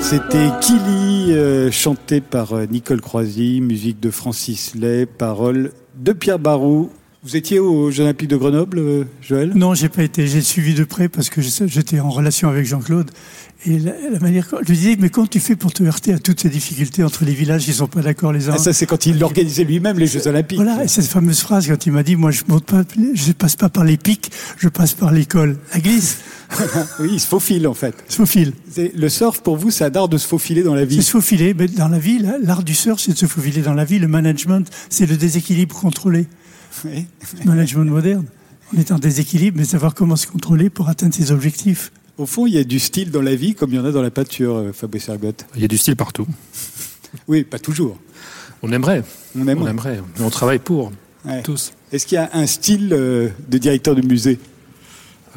[0.08, 6.38] C'était Kili, euh, chanté par euh, Nicole Croisy, musique de Francis Lay, paroles de Pierre
[6.38, 6.91] Barou.
[7.26, 9.51] Vous étiez aux Jeux Olympiques de Grenoble, euh, Joël?
[9.55, 10.28] Non, j'ai pas été.
[10.28, 13.09] J'ai suivi de près parce que j'étais en relation avec Jean-Claude.
[13.65, 16.19] Et la, la manière, je lui disais, mais comment tu fais pour te heurter à
[16.19, 18.86] toutes ces difficultés entre les villages qui sont pas d'accord les uns Ah, Ça, c'est
[18.86, 20.59] quand il organisait lui-même les Jeux Olympiques.
[20.59, 22.84] Voilà, et cette fameuse phrase quand il m'a dit, moi je monte pas,
[23.15, 25.57] je passe pas par les pics, je passe par l'école.
[25.73, 26.19] La glisse,
[26.99, 27.95] oui, il se faufile en fait.
[28.07, 28.53] se faufile.
[28.78, 31.01] Le surf, pour vous, c'est un art de se faufiler dans la vie.
[31.01, 33.84] se faufiler, mais dans la vie, l'art du surf, c'est de se faufiler dans la
[33.84, 33.97] vie.
[33.97, 36.28] Le management, c'est le déséquilibre contrôlé.
[36.84, 37.05] Oui.
[37.39, 38.26] Le management moderne.
[38.73, 41.91] On est en déséquilibre, mais savoir comment se contrôler pour atteindre ses objectifs.
[42.17, 43.91] Au fond, il y a du style dans la vie comme il y en a
[43.91, 45.45] dans la peinture, euh, Fabrice Ergotte.
[45.55, 46.28] Il y a du style partout.
[47.30, 47.97] Oui, pas toujours.
[48.61, 49.01] On aimerait.
[49.38, 49.61] On aime.
[49.61, 50.01] On aimerait.
[50.19, 50.91] On travaille pour.
[51.23, 51.41] Ouais.
[51.43, 51.71] Tous.
[51.93, 54.38] Est-ce qu'il y a un style euh, de directeur de musée?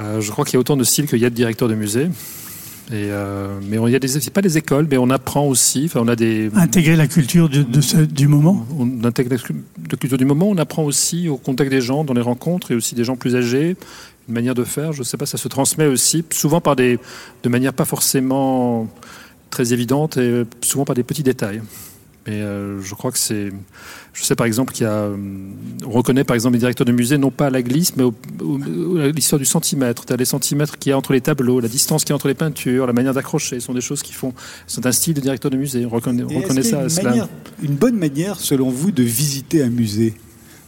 [0.00, 1.76] Euh, je crois qu'il y a autant de styles qu'il y a de directeurs de
[1.76, 2.08] musée.
[2.90, 5.84] Et euh, mais il y a pas des écoles, mais on apprend aussi.
[5.86, 8.66] Enfin, on a des, Intégrer la culture de, de ce- du moment.
[8.78, 10.48] on intègre la cu- la culture du moment.
[10.48, 13.36] On apprend aussi au contact des gens, dans les rencontres, et aussi des gens plus
[13.36, 13.76] âgés,
[14.28, 14.94] une manière de faire.
[14.94, 16.98] Je sais pas, ça se transmet aussi, souvent par des,
[17.42, 18.88] de manière pas forcément
[19.50, 21.60] très évidente, et souvent par des petits détails.
[22.26, 23.52] Mais euh, je crois que c'est.
[24.18, 24.92] Je sais par exemple qu'il y a.
[24.92, 25.16] euh,
[25.86, 28.14] On reconnaît par exemple les directeurs de musée, non pas à la glisse, mais au-
[28.42, 30.04] au- à l'histoire du centimètre.
[30.04, 32.16] Tu as les centimètres qu'il y a entre les tableaux, la distance qu'il y a
[32.16, 33.60] entre les peintures, la manière d'accrocher.
[33.60, 34.34] Ce sont des choses qui font.
[34.66, 35.86] C'est un style de directeur de musée.
[35.86, 36.82] On reconnaît, on ça.
[36.82, 37.10] une, cela.
[37.10, 37.28] manière-
[37.62, 40.14] une bonne manière, selon vous, de visiter un musée?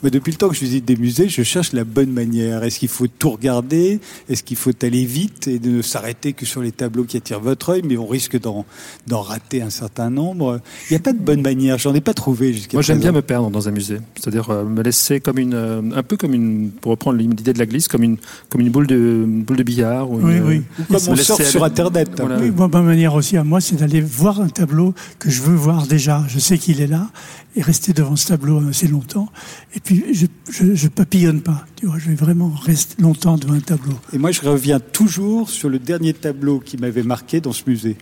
[0.02, 2.64] Moi, Depuis le temps que je visite des musées, je cherche la bonne manière.
[2.64, 4.00] Est-ce qu'il faut tout regarder?
[4.28, 7.70] Est-ce qu'il faut aller vite et ne s'arrêter que sur les tableaux qui attirent votre
[7.70, 8.64] œil, mais on risque d'en
[9.06, 11.76] d'en rater un certain nombre Il n'y a pas de bonne manière.
[11.78, 13.16] J'en ai pas trouvé jusqu'à Moi, j'aime bien présent.
[13.16, 16.32] me perdre dans un musée, c'est-à-dire euh, me laisser comme une, euh, un peu comme
[16.34, 18.16] une, pour reprendre l'idée de la glisse, comme une,
[18.48, 20.10] comme une boule de, une boule de billard.
[20.10, 20.62] Ou Oui, une, oui.
[20.78, 21.22] Ou comme on aller.
[21.22, 22.08] sur Internet.
[22.16, 22.38] Voilà.
[22.40, 25.54] Oui, moi, ma manière aussi à moi, c'est d'aller voir un tableau que je veux
[25.54, 26.24] voir déjà.
[26.28, 27.10] Je sais qu'il est là
[27.56, 29.28] et rester devant ce tableau assez longtemps.
[29.74, 31.66] Et puis, je, je, je papillonne pas.
[31.76, 33.94] Tu vois, je vais vraiment rester longtemps devant un tableau.
[34.12, 37.96] Et moi, je reviens toujours sur le dernier tableau qui m'avait marqué dans ce musée.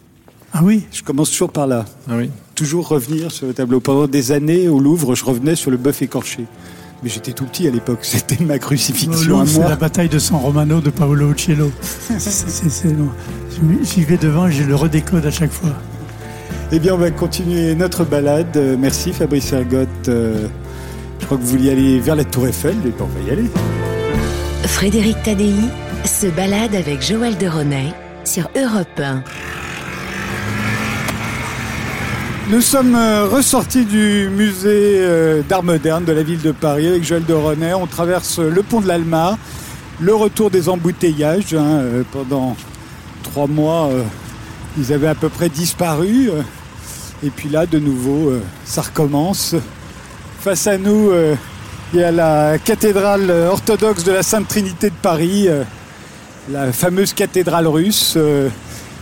[0.53, 1.85] Ah oui, Je commence toujours par là.
[2.09, 2.31] Ah oui.
[2.55, 3.81] toujours revenir sur le tableau.
[3.81, 6.45] Pendant des années, au Louvre, je revenais sur le bœuf écorché.
[7.03, 9.69] Mais j'étais tout petit à l'époque, c'était ma crucifixion à c'est moi.
[9.69, 11.71] la bataille de San Romano de Paolo Uccello.
[11.83, 12.95] C'est- c'est- c'est-.
[13.83, 15.71] J'y vais devant et je le redécode à chaque fois.
[16.71, 18.57] Eh bien, on va continuer notre balade.
[18.57, 20.09] Euh, Merci Fabrice Ergotte.
[20.09, 20.49] Euh,
[21.21, 23.31] Je crois que vous vouliez aller vers la Tour Eiffel, et ben, on va y
[23.33, 23.47] aller.
[24.65, 25.55] Frédéric Tadei
[26.05, 27.93] se balade avec Joël de Ronet
[28.25, 29.23] sur Europe 1.
[32.51, 35.03] Nous sommes euh, ressortis du musée
[35.49, 37.73] d'art moderne de la ville de Paris avec Joël de René.
[37.75, 39.39] On traverse le pont de l'Alma,
[40.01, 41.55] le retour des embouteillages.
[41.55, 41.81] hein,
[42.13, 42.57] pendant
[43.23, 43.91] trois mois,
[44.79, 46.31] ils avaient à peu près disparu.
[47.23, 49.55] Euh, et puis là, de nouveau, euh, ça recommence.
[50.41, 51.35] Face à nous, euh,
[51.93, 55.65] il y a la cathédrale orthodoxe de la Sainte Trinité de Paris, euh,
[56.51, 58.15] la fameuse cathédrale russe.
[58.17, 58.49] euh,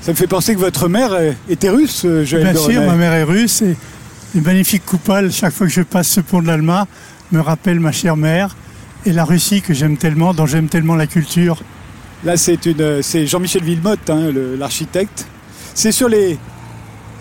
[0.02, 2.94] ça me fait penser que votre mère euh, était russe, euh, Joël Bien sûr, ma
[2.94, 3.76] mère est russe et
[4.34, 6.86] les magnifiques coupales, chaque fois que je passe ce pont de l'Alma,
[7.32, 8.54] me rappellent ma chère mère
[9.04, 11.60] et la Russie que j'aime tellement, dont j'aime tellement la culture.
[12.24, 15.26] Là, c'est une, Jean-Michel Villemotte, hein, l'architecte.
[15.74, 16.38] C'est sur les,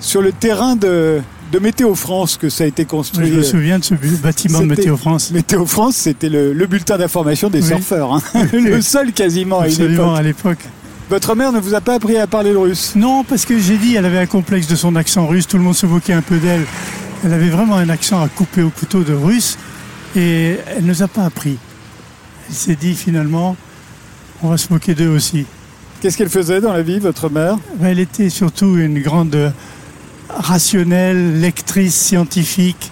[0.05, 1.19] sur le terrain de,
[1.51, 3.31] de Météo France que ça a été Je construit.
[3.31, 5.31] me souviens de ce bâtiment de Météo France.
[5.31, 7.67] Météo France, c'était le, le bulletin d'information des Oui.
[7.67, 8.21] surfeurs, hein.
[8.53, 10.59] le seul quasiment à Absolument, l'époque.
[11.09, 12.93] Votre mère ne vous a pas appris à parler le russe?
[12.95, 15.63] Non, parce que j'ai dit, elle avait un complexe de son accent russe, tout le
[15.63, 16.65] monde se moquait un peu d'elle.
[17.23, 19.57] Elle avait vraiment un accent à couper au couteau de russe
[20.15, 21.57] et elle ne nous a pas appris.
[22.49, 23.55] Elle s'est dit finalement,
[24.43, 25.45] on va se moquer d'eux aussi.
[26.01, 27.57] Qu'est-ce qu'elle faisait dans la vie, votre mère?
[27.79, 29.49] Ben, Elle était surtout une grande euh,
[30.29, 32.91] rationnelle, lectrice scientifique.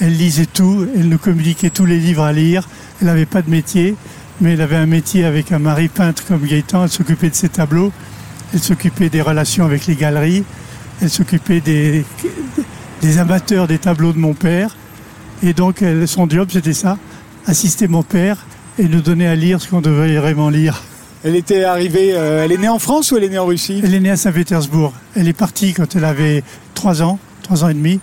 [0.00, 2.68] Elle lisait tout, elle nous communiquait tous les livres à lire.
[3.00, 3.94] Elle n'avait pas de métier,
[4.40, 6.84] mais elle avait un métier avec un mari peintre comme Gaëtan.
[6.84, 7.92] Elle s'occupait de ses tableaux,
[8.52, 10.44] elle s'occupait des relations avec les galeries,
[11.00, 12.04] elle s'occupait des,
[13.02, 14.76] des amateurs des tableaux de mon père.
[15.42, 16.98] Et donc, elle- son job, c'était ça,
[17.46, 18.38] assister mon père
[18.78, 20.82] et nous donner à lire ce qu'on devait vraiment lire.
[21.22, 23.80] Elle était arrivée, euh, elle est née en France ou elle est née en Russie?
[23.82, 24.92] Elle est née à Saint-Pétersbourg.
[25.16, 26.42] Elle est partie quand elle avait
[26.84, 27.98] 3 ans, 3 ans et demi,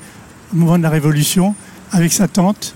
[0.52, 1.54] au moment de la Révolution,
[1.92, 2.74] avec sa tante.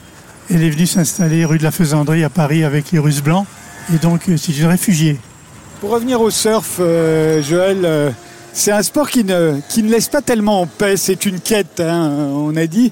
[0.51, 3.47] Elle est venue s'installer rue de la Faisanderie à Paris avec les Russes blancs.
[3.91, 5.17] Et donc, euh, c'est une réfugiée.
[5.81, 8.11] Pour revenir au surf, euh, Joël, euh,
[8.53, 10.95] c'est un sport qui ne, qui ne laisse pas tellement en paix.
[10.95, 12.91] C'est une quête, hein, on a dit.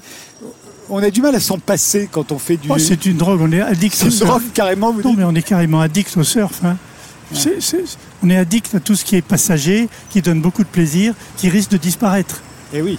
[0.90, 2.66] On a du mal à s'en passer quand on fait du.
[2.68, 4.28] Oh, c'est une drogue, on est addict c'est au une surf.
[4.28, 6.62] drogue carrément, vous Non, dites mais on est carrément addict au surf.
[6.64, 6.76] hein.
[8.24, 11.48] On est addict à tout ce qui est passager, qui donne beaucoup de plaisir, qui
[11.48, 12.42] risque de disparaître.
[12.74, 12.98] Eh oui.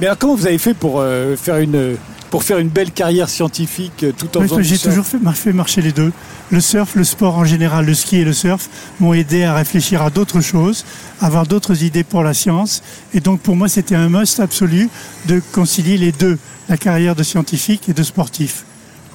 [0.00, 1.96] Mais alors comment vous avez fait pour euh, faire une
[2.30, 5.34] pour faire une belle carrière scientifique euh, tout en Oui, faisant J'ai toujours fait, mar-
[5.34, 6.12] fait marcher les deux.
[6.50, 8.68] Le surf, le sport en général, le ski et le surf
[9.00, 10.84] m'ont aidé à réfléchir à d'autres choses,
[11.22, 12.82] à avoir d'autres idées pour la science.
[13.14, 14.90] Et donc pour moi, c'était un must absolu
[15.26, 16.38] de concilier les deux,
[16.68, 18.64] la carrière de scientifique et de sportif.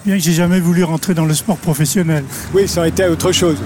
[0.05, 2.23] Bien que j'ai jamais voulu rentrer dans le sport professionnel.
[2.53, 3.57] Oui, ça aurait été autre chose.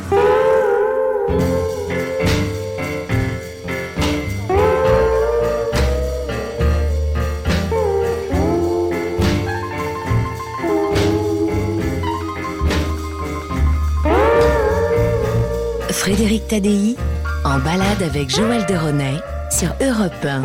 [15.98, 16.96] Frédéric Tadei
[17.44, 19.16] en balade avec Joël de Ronet
[19.50, 20.44] sur Europe 1.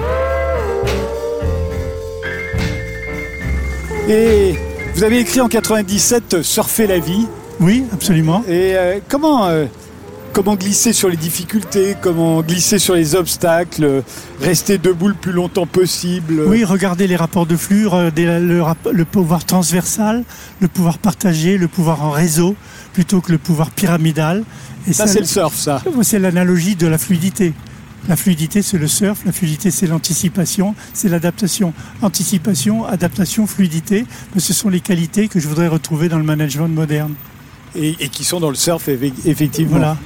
[4.08, 4.54] Et
[4.94, 7.28] vous avez écrit en 97 Surfer la vie.
[7.60, 8.42] Oui, absolument.
[8.48, 9.66] Et euh, comment, euh,
[10.32, 14.00] comment glisser sur les difficultés, comment glisser sur les obstacles, euh,
[14.40, 16.40] rester debout le plus longtemps possible?
[16.40, 20.24] euh, Oui, regardez les rapports de flux, regardez le, pouvoir transversal,
[20.60, 22.56] le pouvoir partagé, le pouvoir en réseau,
[22.92, 24.44] plutôt que le pouvoir pyramidal.
[24.88, 25.82] Et Ça, c'est le surf, ça.
[26.02, 27.52] C'est l'analogie de la fluidité.
[28.08, 29.20] La fluidité, c'est le surf.
[29.24, 31.72] La fluidité, c'est l'anticipation, c'est l'adaptation.
[32.02, 36.66] Anticipation, adaptation, fluidité, mais ce sont les qualités que je voudrais retrouver dans le management
[36.68, 37.14] moderne.
[37.76, 39.70] Et, et qui sont dans le surf, eff- effectivement.
[39.78, 39.96] Voilà.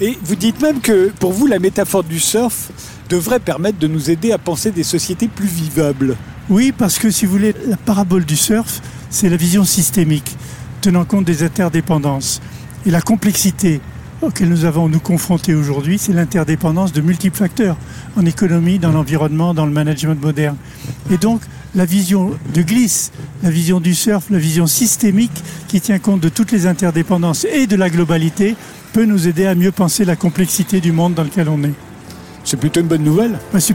[0.00, 2.70] Et vous dites même que pour vous, la métaphore du surf
[3.08, 6.16] devrait permettre de nous aider à penser des sociétés plus vivables.
[6.50, 10.36] Oui, parce que si vous voulez, la parabole du surf, c'est la vision systémique,
[10.80, 12.42] tenant compte des interdépendances.
[12.86, 13.80] Et la complexité
[14.20, 17.76] auquel nous avons nous confrontés aujourd'hui, c'est l'interdépendance de multiples facteurs,
[18.16, 20.56] en économie, dans l'environnement, dans le management moderne.
[21.10, 21.40] Et donc,
[21.74, 26.28] la vision de glisse, la vision du surf, la vision systémique qui tient compte de
[26.28, 28.56] toutes les interdépendances et de la globalité,
[28.94, 31.74] peut nous aider à mieux penser la complexité du monde dans lequel on est.
[32.44, 33.40] C'est plutôt une bonne nouvelle.
[33.52, 33.74] Bah, si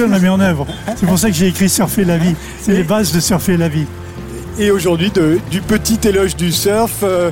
[0.00, 0.66] on la met en œuvre.
[0.96, 2.34] C'est pour ça que j'ai écrit Surfer la vie.
[2.60, 3.86] C'est les bases de Surfer la vie.
[4.58, 5.12] Et aujourd'hui,
[5.52, 7.30] du petit éloge du surf, euh,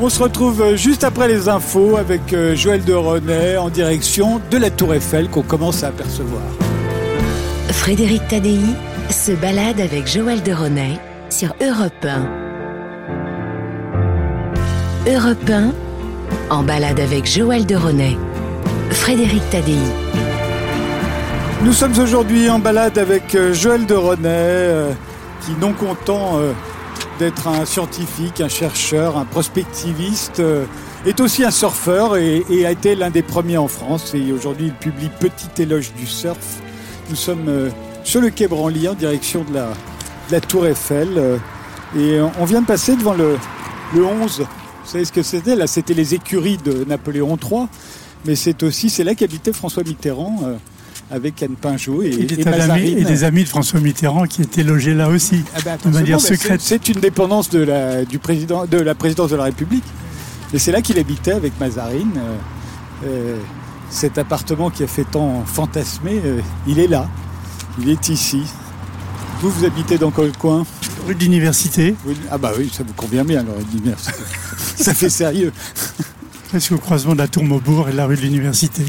[0.00, 4.40] on se retrouve euh, juste après les infos avec euh, Joël de René en direction
[4.50, 6.42] de la Tour Eiffel qu'on commence à apercevoir.
[7.68, 8.58] Frédéric Tadei
[9.08, 10.98] se balade avec Joël de Ronet
[11.28, 12.04] sur Europe
[15.06, 15.12] 1.
[15.12, 15.89] Europe 1
[16.50, 18.18] en balade avec Joël de Ronet.
[18.90, 19.78] Frédéric Tadei.
[21.62, 24.92] Nous sommes aujourd'hui en balade avec euh, Joël de René, euh,
[25.42, 26.52] qui, non content euh,
[27.20, 30.42] d'être un scientifique, un chercheur, un prospectiviste,
[31.06, 34.12] est aussi un surfeur et, a été l'un des premiers en France.
[34.14, 36.60] Et aujourd'hui, il publie Petit éloge du surf.
[37.10, 37.70] Nous sommes
[38.04, 39.54] sur le quai Branly en direction de
[40.30, 41.38] la, Tour Eiffel.
[41.96, 43.36] et on vient de passer devant le,
[43.94, 44.46] le 11.
[44.90, 47.66] Vous savez ce que c'était Là, c'était les écuries de Napoléon III.
[48.26, 50.40] Mais c'est aussi, c'est là qu'habitait François Mitterrand.
[50.44, 50.56] euh,
[51.12, 54.94] avec Anne Pinjot et, Et, des et et amis de François Mitterrand qui étaient logés
[54.94, 55.42] là aussi.
[55.56, 56.60] Ah bah, de manière secrète.
[56.60, 59.82] c'est- C'est une dépendance de la, du président, de la présidence de la République.
[60.52, 62.12] Et c'est là qu'il habitait avec Mazarine.
[62.16, 63.36] euh, euh,
[63.90, 67.08] cet appartement qui a fait tant fantasmer, euh, il est là.
[67.80, 68.42] Il est ici.
[69.40, 70.66] Vous, vous habitez dans quel coin
[71.06, 71.94] Rue de l'Université,
[72.30, 74.18] Ah bah oui, ça vous convient bien, alors l'université.
[74.76, 75.50] ça fait sérieux.
[76.50, 78.82] presque au croisement de la Tour Maubourg et de la rue de l'Université.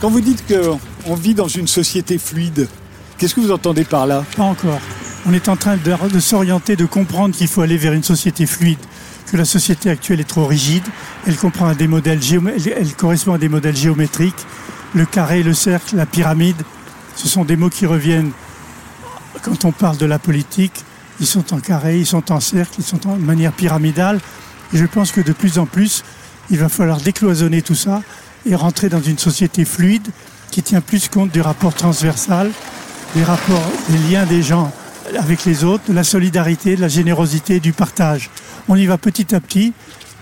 [0.00, 2.66] Quand vous dites qu'on vit dans une société fluide,
[3.18, 4.24] qu'est-ce que vous entendez par là?
[4.36, 4.80] Pas encore.
[5.26, 8.46] On est en train de, de s'orienter, de comprendre qu'il faut aller vers une société
[8.46, 8.80] fluide,
[9.30, 10.84] que la société actuelle est trop rigide.
[11.24, 12.20] Elle comprend des modèles
[12.76, 14.44] elle correspond à des modèles géométriques.
[14.92, 16.60] Le carré, le cercle, la pyramide,
[17.14, 18.32] ce sont des mots qui reviennent
[19.42, 20.84] quand on parle de la politique.
[21.20, 24.20] Ils sont en carré, ils sont en cercle, ils sont en manière pyramidale.
[24.72, 26.04] Et je pense que de plus en plus,
[26.50, 28.02] il va falloir décloisonner tout ça
[28.44, 30.08] et rentrer dans une société fluide
[30.50, 32.50] qui tient plus compte du rapport transversal,
[33.14, 34.72] des rapports, des liens des gens
[35.18, 38.30] avec les autres, de la solidarité, de la générosité, du partage.
[38.68, 39.72] On y va petit à petit.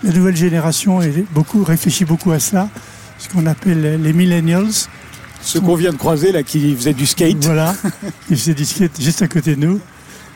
[0.03, 0.99] La nouvelle génération
[1.31, 2.69] beaucoup, réfléchit beaucoup à cela,
[3.17, 4.87] ce qu'on appelle les millennials.
[5.45, 7.45] Ceux qu'on vient de croiser là qui faisaient du skate.
[7.45, 7.75] Voilà,
[8.31, 9.79] ils faisaient du skate juste à côté de nous.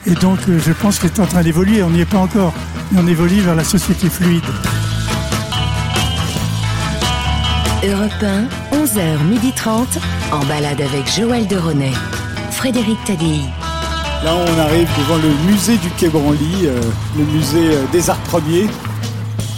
[0.05, 1.81] Et donc, euh, je pense que c'est en train d'évoluer.
[1.81, 2.53] On n'y est pas encore,
[2.91, 4.43] mais on évolue vers la société fluide.
[7.83, 9.87] Europe 1, 11h30,
[10.31, 11.93] en balade avec Joël de Ronet.
[12.51, 13.41] Frédéric Tadei.
[14.23, 16.81] Là, on arrive devant le musée du Quai Branly, euh,
[17.17, 18.67] le musée euh, des arts premiers.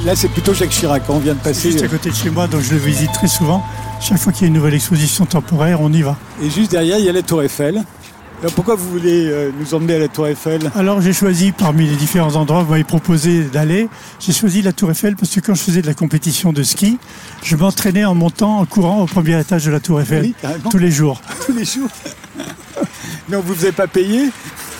[0.06, 1.04] Là, c'est plutôt Jacques Chirac.
[1.10, 1.72] On vient de passer.
[1.72, 3.64] Juste à euh, côté de chez moi, donc je le visite très souvent.
[3.99, 6.18] Chaque fois qu'il y a une nouvelle exposition temporaire, on y va.
[6.41, 7.84] et juste derrière, il y a la Tour Eiffel.
[8.41, 10.72] Alors, pourquoi vous voulez euh, nous emmener à la Tour Eiffel?
[10.74, 13.88] Alors j'ai choisi parmi les différents endroits où vous m'avez proposé d'aller,
[14.20, 16.97] j'ai choisi la Tour Eiffel parce que quand je faisais de la compétition de ski,
[17.43, 20.36] je m'entraînais en montant, en courant au premier étage de la Tour Eiffel Oui,
[20.72, 21.22] tous les jours.
[21.45, 21.89] tous les jours
[23.30, 24.32] Mais on vous faisait pas payer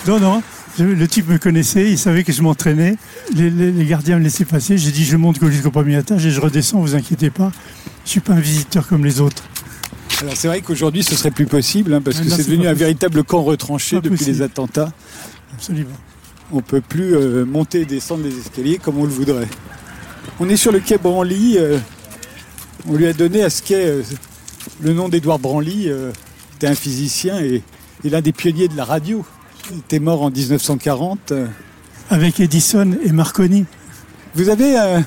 [0.08, 0.42] Non, non.
[0.78, 2.96] Le type me connaissait, il savait que je m'entraînais.
[3.34, 4.78] Les, les- les gardiens me laissaient passer.
[4.78, 7.52] J'ai dit je monte jusqu'au premier étage et je redescends, vous inquiétez pas.
[8.06, 9.42] Je suis pas un visiteur comme les autres.
[10.22, 12.72] Alors c'est vrai qu'aujourd'hui ce serait plus possible hein, parce Ah que c'est devenu un
[12.74, 14.30] véritable camp retranché depuis possible.
[14.36, 14.92] les attentats.
[15.54, 15.90] Absolument.
[16.52, 19.48] On peut plus euh, monter et descendre les escaliers comme on le voudrait.
[20.40, 21.56] On est sur le quai Branly.
[21.58, 21.78] euh,
[22.88, 24.02] on lui a donné à ce quai euh,
[24.80, 25.88] le nom d'Édouard Branly.
[26.52, 27.62] C'était un physicien et,
[28.04, 29.24] et l'un des pionniers de la radio.
[29.70, 31.32] Était mort en 1940.
[31.32, 31.46] euh.
[32.10, 33.64] Avec Edison et Marconi.
[34.34, 35.00] Vous avez euh,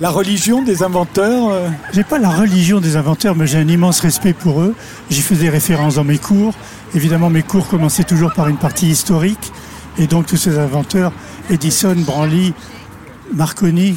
[0.00, 4.00] la religion des inventeurs euh, J'ai pas la religion des inventeurs, mais j'ai un immense
[4.00, 4.74] respect pour eux.
[5.10, 6.54] J'y faisais référence dans mes cours.
[6.94, 9.52] Évidemment, mes cours commençaient toujours par une partie historique.
[9.98, 11.12] Et donc, tous ces inventeurs,
[11.50, 12.54] Edison, Branly,
[13.34, 13.96] Marconi,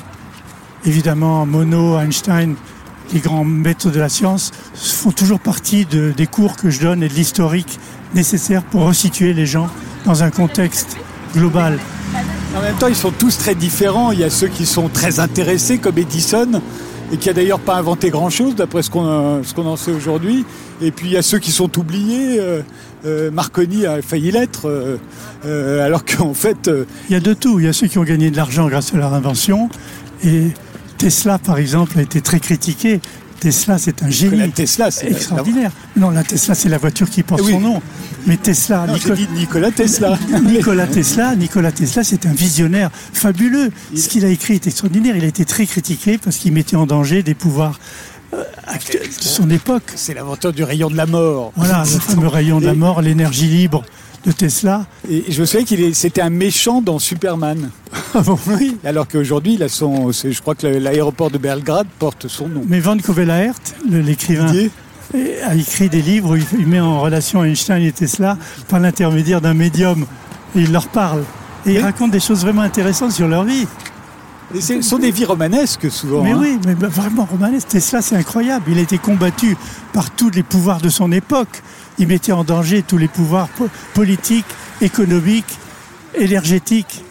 [0.85, 2.55] évidemment, Monod, Einstein,
[3.13, 7.03] les grands maîtres de la science, font toujours partie de- des cours que je donne
[7.03, 7.79] et de l'historique
[8.15, 9.67] nécessaire pour resituer les gens
[10.05, 10.97] dans un contexte
[11.35, 11.79] global.
[12.57, 14.11] En même temps, ils sont tous très différents.
[14.11, 16.61] Il y a ceux qui sont très intéressés, comme Edison,
[17.11, 20.45] et qui a d'ailleurs pas inventé grand-chose, d'après ce qu'on en sait aujourd'hui.
[20.81, 22.39] Et puis il y a ceux qui sont oubliés.
[22.39, 22.61] euh,
[23.05, 24.97] euh, Marconi a failli l'être, euh,
[25.45, 26.69] euh, alors qu'en fait,
[27.09, 27.59] Il y a de tout.
[27.59, 29.69] Il y a ceux qui ont gagné de l'argent grâce à leur invention.
[30.23, 30.47] Et
[30.99, 32.99] Tesla, par exemple, a été très critiqué.
[33.39, 34.37] Tesla, c'est un génie.
[34.37, 35.71] la Tesla, c'est extraordinaire.
[35.95, 37.53] Non, la Tesla, c'est la voiture qui porte Oui.
[37.53, 37.81] son nom.
[38.27, 40.19] Mais Tesla, Non, Nicolas, dit Nikola Tesla.
[40.43, 43.71] Nicolas Tesla, Nicolas Tesla, c'est un visionnaire fabuleux.
[43.95, 45.15] Ce qu'il a écrit est extraordinaire.
[45.15, 47.79] Il a été très critiqué parce qu'il mettait en danger des pouvoirs
[48.33, 49.93] euh, actuels de son époque.
[49.95, 51.53] C'est l'inventeur du rayon de la mort.
[51.55, 53.85] Voilà, le fameux rayon de la mort, l'énergie libre
[54.25, 54.85] de Tesla.
[55.09, 57.69] Et je me souviens qu'il c'était un méchant dans Superman.
[58.15, 58.75] Ah bon Oui.
[58.83, 62.63] Alors qu'aujourd'hui, il a son, je crois que l'aéroport de Belgrade porte son nom.
[62.67, 63.53] Mais Van Kovelaert,
[63.89, 64.51] le- l'écrivain,
[65.45, 69.53] a écrit des livres où il, met en relation Einstein et Tesla par l'intermédiaire d'un
[69.53, 70.05] médium.
[70.55, 71.23] Et il leur parle.
[71.65, 73.67] Et il raconte des choses vraiment intéressantes sur leur vie.
[74.55, 76.23] Et ce sont des vies romanesques souvent.
[76.23, 76.39] mais hein.
[76.39, 78.65] oui, mais bah, vraiment, Romanes, Tesla, c'est incroyable.
[78.71, 79.55] Il a été combattu
[79.93, 81.61] par tous les pouvoirs de son époque.
[81.99, 84.45] Il mettait en danger tous les pouvoirs po- politiques,
[84.81, 85.57] économiques,
[86.15, 87.03] énergétiques.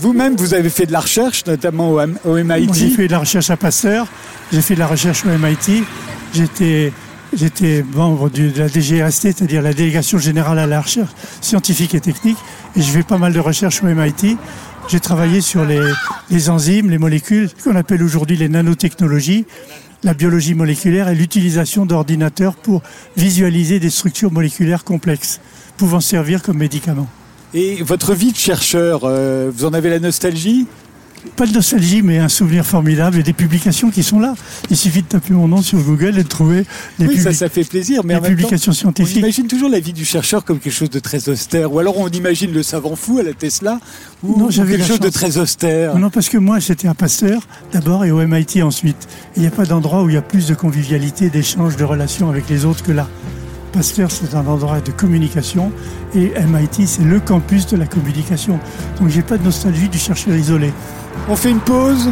[0.00, 1.90] Vous-même, vous avez fait de la recherche, notamment
[2.24, 2.72] au, MIT.
[2.74, 4.06] J'ai fait de la recherche à Pasteur,
[4.52, 5.82] j'ai fait de la recherche au MIT,
[6.34, 6.92] j'étais,
[7.36, 11.10] j'étais membre de la DGST, c'est-à-dire la Délégation Générale à la Recherche
[11.40, 12.38] Scientifique et Technique,
[12.76, 14.36] et je fais pas mal de recherches au MIT.
[14.88, 15.82] J'ai travaillé sur les,
[16.30, 19.46] les enzymes, les molécules, ce qu'on appelle aujourd'hui les nanotechnologies,
[20.04, 22.82] la biologie moléculaire et l'utilisation d'ordinateurs pour
[23.16, 25.40] visualiser des structures moléculaires complexes,
[25.76, 27.08] pouvant servir comme médicaments.
[27.54, 30.66] Et votre vie de chercheur, euh, vous en avez la nostalgie?
[31.36, 34.34] Pas de nostalgie, mais un souvenir formidable et des publications qui sont là.
[34.70, 36.64] Il suffit de taper mon nom sur Google et de trouver
[36.98, 38.02] les, Oui, ça, ça fait plaisir.
[38.04, 39.16] Mais en même temps, publications on scientifiques.
[39.16, 41.72] imagine toujours la vie du chercheur comme quelque chose de très austère.
[41.72, 43.80] Ou alors on imagine le savant fou à la Tesla,
[44.22, 45.94] ou, Non, quelque chose de très austère.
[45.94, 47.42] Non, non, parce que moi, j'étais à Pasteur
[47.72, 49.08] d'abord et au MIT ensuite.
[49.36, 52.28] Il n'y a pas d'endroit où il y a plus de convivialité, d'échange, de relations
[52.28, 53.08] avec les autres que là.
[53.72, 55.70] Pasteur, c'est un endroit de communication
[56.14, 58.58] et MIT, c'est le campus de la communication.
[58.98, 60.72] Donc, j'ai pas de nostalgie du chercheur isolé.
[61.28, 62.08] On fait une pause.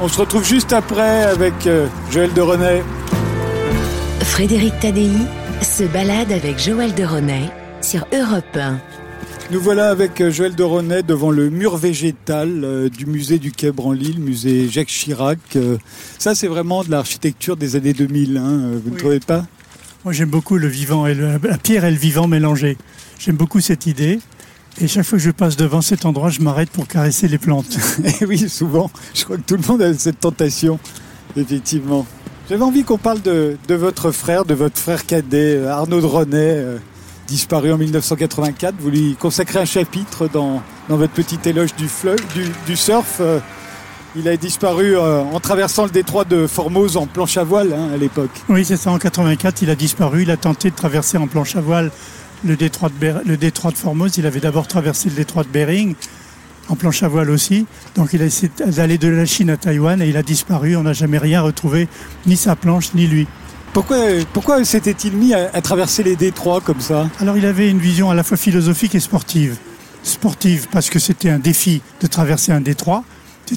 [0.00, 2.82] On se retrouve juste après avec euh, Joël de René.
[4.20, 5.10] Frédéric Tadei
[5.62, 8.78] se balade avec Joël de René sur Europe 1.
[9.52, 13.52] Nous voilà avec euh, Joël de René devant le mur végétal euh, du musée du
[13.52, 15.38] Quai Branly, le musée Jacques Chirac.
[16.18, 19.44] Ça, c'est vraiment de l'architecture des années 2000, hein, vous ne trouvez pas?
[20.04, 22.76] Moi, j'aime beaucoup le vivant et le- la pierre et le vivant mélangés.
[23.18, 24.20] J'aime beaucoup cette idée.
[24.80, 27.78] Et chaque fois que je passe devant cet endroit, je m'arrête pour caresser les plantes.
[28.20, 28.90] Eh oui, souvent.
[29.14, 30.78] Je crois que tout le monde a cette tentation,
[31.36, 32.06] effectivement.
[32.48, 36.36] J'avais envie qu'on parle de, de votre frère, de votre frère cadet, euh, Arnaud René,
[36.36, 36.78] euh,
[37.26, 38.74] disparu en 1984.
[38.78, 43.16] Vous lui consacrez un chapitre dans, dans votre petit éloge du, fleuve, du, du surf.
[43.20, 43.40] Euh,
[44.14, 47.88] Il a disparu euh, en traversant le détroit de Formose en planche à voile hein,
[47.94, 48.30] à l'époque.
[48.48, 48.90] Oui, c'est ça.
[48.90, 50.22] En 84, il a disparu.
[50.22, 51.90] Il a tenté de traverser en planche à voile
[52.44, 54.16] le détroit de, Ber- le détroit de Formose.
[54.18, 55.94] Il avait d'abord traversé le détroit de Bering,
[56.68, 57.66] en planche à voile aussi.
[57.94, 60.76] Donc il a essayé d'aller de la Chine à Taïwan et il a disparu.
[60.76, 61.88] On n'a jamais rien retrouvé,
[62.26, 63.26] ni sa planche, ni lui.
[63.72, 63.98] Pourquoi,
[64.32, 67.08] pourquoi s'était-il mis à, à traverser les détroits comme ça?
[67.20, 69.56] Alors il avait une vision à la fois philosophique et sportive.
[70.02, 73.04] Sportive parce que c'était un défi de traverser un détroit.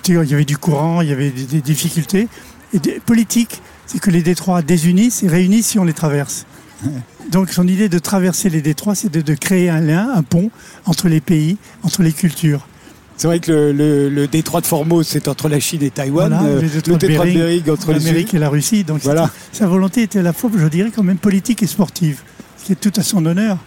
[0.07, 2.27] Il y avait du courant, il y avait des, des difficultés.
[2.73, 6.45] Et des- politique, c'est que les détroits désunissent et réunissent si on les traverse.
[7.31, 10.49] Donc son idée de traverser les détroits, c'est de, de créer un lien, un pont
[10.85, 12.65] entre les pays, entre les cultures.
[13.17, 16.29] C'est vrai que le, le- le détroit de Formose, c'est entre la Chine et Taïwan.
[16.29, 18.83] Voilà, Euh, le détroit de détroit de Bering, Bering entre L'Amérique et la Russie.
[18.85, 19.23] Donc Voilà.
[19.51, 22.21] c'était- sa volonté était à la fois, je dirais, quand même politique et sportive.
[22.57, 23.57] Ce qui est tout à son honneur.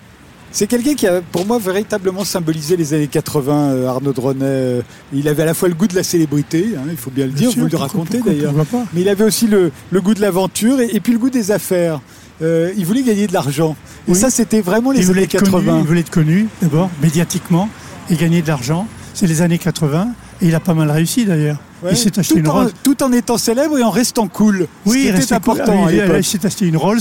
[0.54, 4.44] C'est quelqu'un qui a, pour moi, véritablement symbolisé les années 80, euh, Arnaud Dronet.
[4.44, 4.80] Euh,
[5.12, 7.32] Il avait à la fois le goût de la célébrité, hein, il faut bien le
[7.32, 8.52] dire, sûr, vous le racontez d'ailleurs.
[8.94, 11.50] Mais il avait aussi le, le goût de l'aventure et, et puis le goût des
[11.52, 12.00] affaires.
[12.41, 13.76] Euh, il voulait gagner de l'argent.
[14.09, 14.16] Et Oui.
[14.18, 15.78] ça, c'était vraiment les années être connu, 80.
[15.80, 17.68] il voulait être connu, d'abord, médiatiquement,
[18.11, 18.87] et gagner de l'argent.
[19.14, 20.09] C'est les années 80,
[20.41, 21.59] et il a pas mal réussi d'ailleurs.
[21.83, 21.91] Ouais.
[21.93, 22.70] Il s'est acheté tout, une en, Rolls.
[22.85, 24.68] tout en étant célèbre et en restant cool.
[24.87, 27.01] Oui, il restait important Ah il, s'est acheté une Rolls.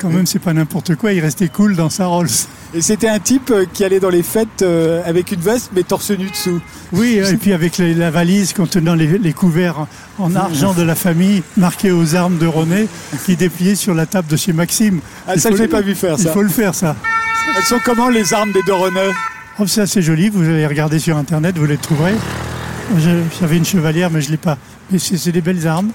[0.00, 1.12] Quand même, c'est pas n'importe quoi.
[1.12, 2.28] Il restait cool dans sa Rolls.
[2.74, 5.82] Et c'était un type euh, qui allait dans les fêtes euh, avec une veste mais
[5.82, 6.60] torse nu dessous.
[6.92, 10.82] Oui, et puis avec les- la valise contenant les, les couverts en, en argent de
[10.82, 12.88] la famille, marqués aux armes de René,
[13.26, 15.00] qui dépliaient sur la table de chez Maxime.
[15.28, 16.96] Ah, Il ça, je l'ai pas vu faire, Il faut le faire, ça.
[17.56, 19.12] Elles sont comment les armes des deux René?
[19.60, 22.14] Oh, c'est assez joli, vous allez regarder sur internet, vous les trouverez.
[23.40, 24.58] J'avais une chevalière, mais je l'ai pas.
[24.90, 25.90] Mais c'est des belles armes.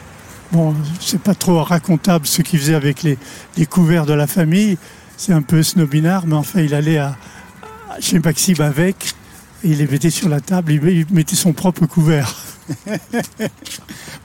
[0.51, 4.77] Bon, c'est pas trop racontable ce qu'il faisait avec les, couverts de la famille.
[5.15, 7.15] C'est un peu snobinard, mais enfin, il allait à,
[7.99, 9.13] chez Maxime avec,
[9.63, 12.33] il les mettait sur la table, il mettait son propre couvert.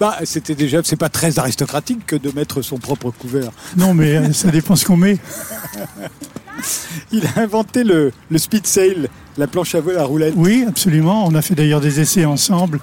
[0.00, 3.50] Bah, c'était déjà, c'est pas très aristocratique que de mettre son propre couvert.
[3.76, 5.18] Non, mais euh, ça dépend ce qu'on met.
[7.12, 10.34] Il a inventé le, le speed sail, la planche à voile à roulette.
[10.36, 11.26] Oui, absolument.
[11.26, 12.80] On a fait d'ailleurs des essais ensemble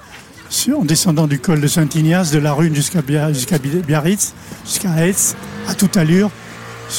[0.50, 4.34] sur- en descendant du col de Saint-Ignace, de la Rune jusqu'à Bia- jusqu'à Bi- Biarritz,
[4.66, 5.36] jusqu'à Hetz,
[5.68, 6.30] à toute allure.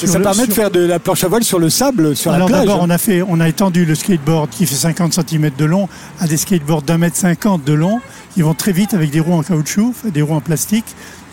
[0.03, 2.33] Et ça le- permet de faire de la planche à voile sur le sable, sur
[2.33, 2.67] Alors la plage.
[2.67, 5.87] d'abord, on a fait, on a étendu le skateboard qui fait 50 cm de long
[6.19, 8.01] à des skateboards d'un mètre 50 de long.
[8.37, 10.87] Ils vont très vite avec des roues en caoutchouc, des roues en plastique.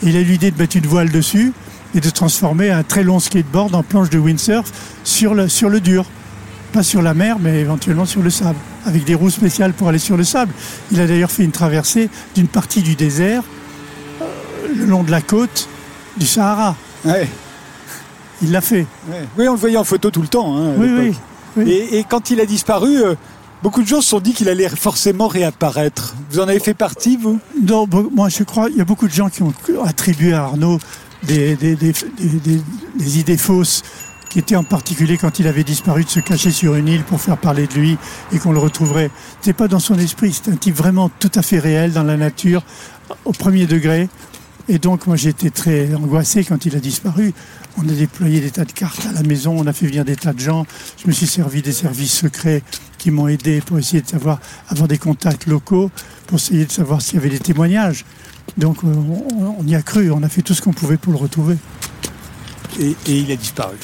[0.04, 1.54] Et il a eu l'idée de mettre une voile dessus
[1.96, 4.72] et de transformer un très long skateboard en planche de windsurf
[5.04, 6.06] sur le, sur le dur.
[6.74, 9.98] Pas sur la mer, mais éventuellement sur le sable, avec des roues spéciales pour aller
[9.98, 10.54] sur le sable.
[10.92, 13.42] Il a d'ailleurs fait une traversée d'une partie du désert
[14.22, 14.26] euh,
[14.76, 15.68] le long de la côte
[16.18, 16.76] du Sahara.
[17.06, 17.28] Ouais,
[18.44, 18.86] Il l'a fait.
[19.10, 19.26] ouais.
[19.38, 20.58] Oui, on le voyait en photo tout le temps.
[20.58, 21.16] hein, à Oui, oui.
[21.58, 21.70] oui.
[21.72, 23.16] Et, et quand il a disparu, euh,
[23.64, 26.16] beaucoup de gens se sont dit qu'il allait forcément réapparaître.
[26.32, 27.40] Vous en avez fait partie, vous?
[27.64, 29.54] Non, moi je crois, il y a beaucoup de gens qui ont
[29.84, 30.80] attribué à Arnaud
[31.24, 33.84] des, idées fausses,
[34.30, 37.20] qui étaient en particulier quand il avait disparu de se cacher sur une île pour
[37.20, 37.98] faire parler de lui
[38.32, 39.10] et qu'on le retrouverait.
[39.42, 42.16] C'est pas dans son esprit, c'est un type vraiment tout à fait réel dans la
[42.16, 42.64] nature,
[43.26, 44.08] au premier degré.
[44.68, 47.34] Et donc moi été très angoissé quand il a disparu.
[47.78, 50.16] On a déployé des tas de cartes à la maison, on a fait venir des
[50.16, 50.68] tas de gens.
[51.02, 52.62] Je me suis servi des services secrets
[53.00, 55.90] qui m'ont aidé pour essayer de savoir, avoir des contacts locaux,
[56.28, 58.06] pour essayer de savoir s'il y avait des témoignages.
[58.58, 61.14] Donc euh, on, on y a cru, on a fait tout ce qu'on pouvait pour
[61.14, 61.58] le retrouver.
[62.80, 63.78] et, et il a disparu.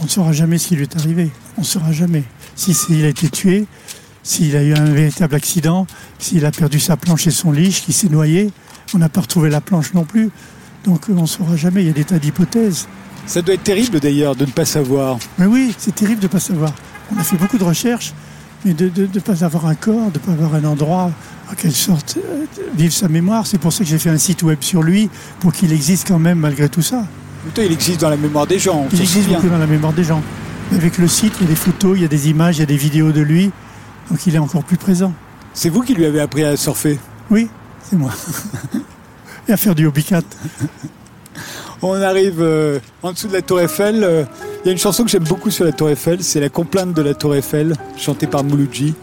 [0.00, 1.30] On ne saura jamais ce qui lui est arrivé.
[1.56, 2.24] On ne saura jamais.
[2.54, 3.66] Si c'est- il a été tué,
[4.22, 5.86] s'il a eu un véritable accident,
[6.18, 8.50] s'il a perdu sa planche et son liche, qu'il s'est noyé,
[8.94, 10.30] on n'a pas retrouvé la planche non plus.
[10.84, 11.82] Donc euh, on ne saura jamais.
[11.82, 12.86] Il y a des tas d'hypothèses.
[13.26, 15.18] Ça doit être terrible d'ailleurs de ne pas savoir.
[15.38, 16.72] Mais oui, c'est terrible de ne pas savoir.
[17.14, 18.12] On a fait beaucoup de recherches,
[18.64, 21.10] mais de ne pas avoir un corps, de ne pas avoir un endroit
[21.50, 22.44] en quelque sorte euh,
[22.76, 23.46] vivre sa mémoire.
[23.46, 25.08] C'est pour ça que j'ai fait un site web sur lui,
[25.40, 27.04] pour qu'il existe quand même malgré tout ça.
[27.56, 28.86] Il existe dans la mémoire des gens.
[28.92, 30.22] Il existe beaucoup dans la mémoire des gens.
[30.70, 32.60] Mais avec le site, il y a des photos, il y a des images, il
[32.60, 33.50] y a des vidéos de lui.
[34.10, 35.12] Donc il est encore plus présent.
[35.54, 36.98] C'est vous qui lui avez appris à surfer?
[37.30, 37.48] Oui,
[37.88, 38.10] c'est moi.
[39.48, 40.20] Et à faire du hobbycat.
[41.80, 44.04] On arrive euh, en dessous de la Tour Eiffel.
[44.04, 44.24] euh,
[44.68, 46.22] y a une chanson que j'aime beaucoup sur la Tour Eiffel.
[46.22, 48.94] C'est La complainte de la Tour Eiffel, chantée par Mouloudji.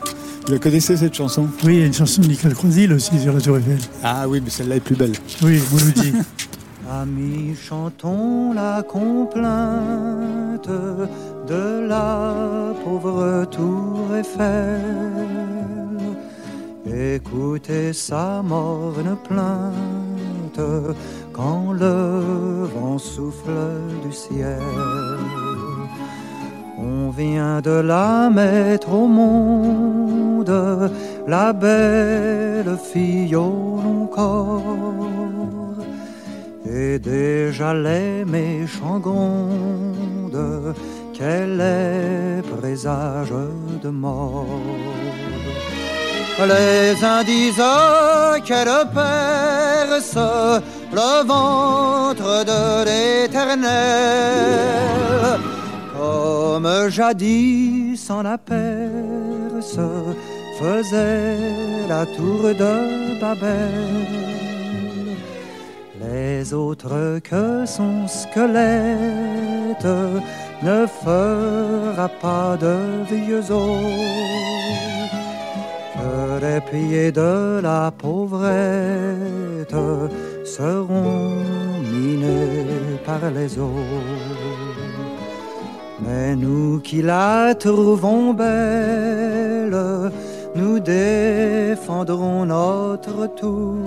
[0.46, 1.48] Vous la connaissez cette chanson?
[1.64, 3.80] Oui, il y a une chanson de Nicole Croisille aussi sur la Tour Eiffel.
[4.04, 5.14] Ah oui, mais celle-là est plus belle.
[5.42, 5.60] Oui,
[5.96, 6.14] dit.
[6.92, 10.70] Amis, chantons la complainte
[11.48, 14.82] de la pauvre tour Eiffel.
[16.86, 20.62] Écoutez sa morne plainte
[21.34, 23.50] quand le vent souffle
[24.06, 24.62] du ciel.
[26.88, 30.92] On vient de la mettre au monde,
[31.28, 35.80] la belle fille au long corps.
[36.70, 40.76] Et déjà les méchants grondent
[41.14, 43.34] qu'elle est présage
[43.84, 44.46] de mort.
[46.38, 47.64] Les uns disent
[48.46, 50.18] qu'elle perce
[50.92, 53.70] le ventre de l'éternel,
[55.96, 59.80] comme jadis en la Perse
[60.60, 64.26] faisait la tour de Babel.
[66.02, 69.88] Les autres que son squelette
[70.64, 72.76] ne fera pas de
[73.10, 73.84] vieux os.
[75.96, 79.76] Que les pieds de la pauvrette
[80.46, 81.42] seront
[81.92, 84.65] minés par les eaux.
[86.06, 89.76] Mais nous qui la trouvons belle,
[90.56, 93.78] nous défendrons notre tour.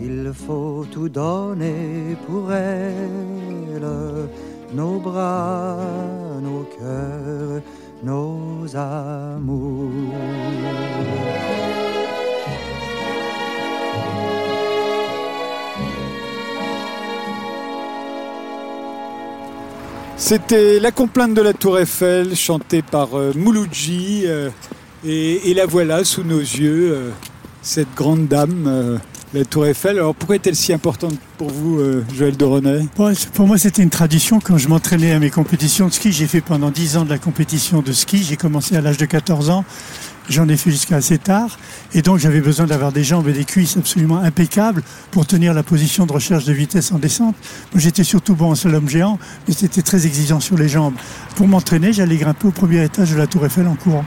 [0.00, 3.86] Il faut tout donner pour elle,
[4.72, 5.76] nos bras,
[6.40, 7.60] nos cœurs,
[8.02, 9.90] nos amours.
[20.18, 24.24] C'était La complainte de la Tour Eiffel, chantée par euh, Mouloudji.
[24.26, 24.50] euh,
[25.06, 27.10] et, la voilà sous nos yeux, euh,
[27.62, 28.98] cette grande dame, euh,
[29.32, 29.96] la Tour Eiffel.
[29.96, 31.78] Alors pourquoi est-elle si importante pour vous,
[32.16, 32.36] Joël
[33.14, 34.40] c'est- pour moi, c'était une tradition.
[34.40, 37.18] Quand je m'entraînais à mes compétitions de ski, j'ai fait pendant 10 ans de la
[37.18, 38.24] compétition de ski.
[38.24, 39.64] J'ai commencé à l'âge de 14 ans.
[40.28, 41.58] J'en ai fait jusqu'à assez tard.
[41.94, 45.62] Et donc, j'avais besoin d'avoir des jambes et des cuisses absolument impeccables pour tenir la
[45.62, 47.34] position de recherche de vitesse en descente.
[47.74, 50.94] J'étais surtout bon en slalom géant, mais c'était très exigeant sur les jambes.
[51.36, 54.04] Pour m'entraîner, j'allais grimper au premier étage de la Tour Eiffel en courant.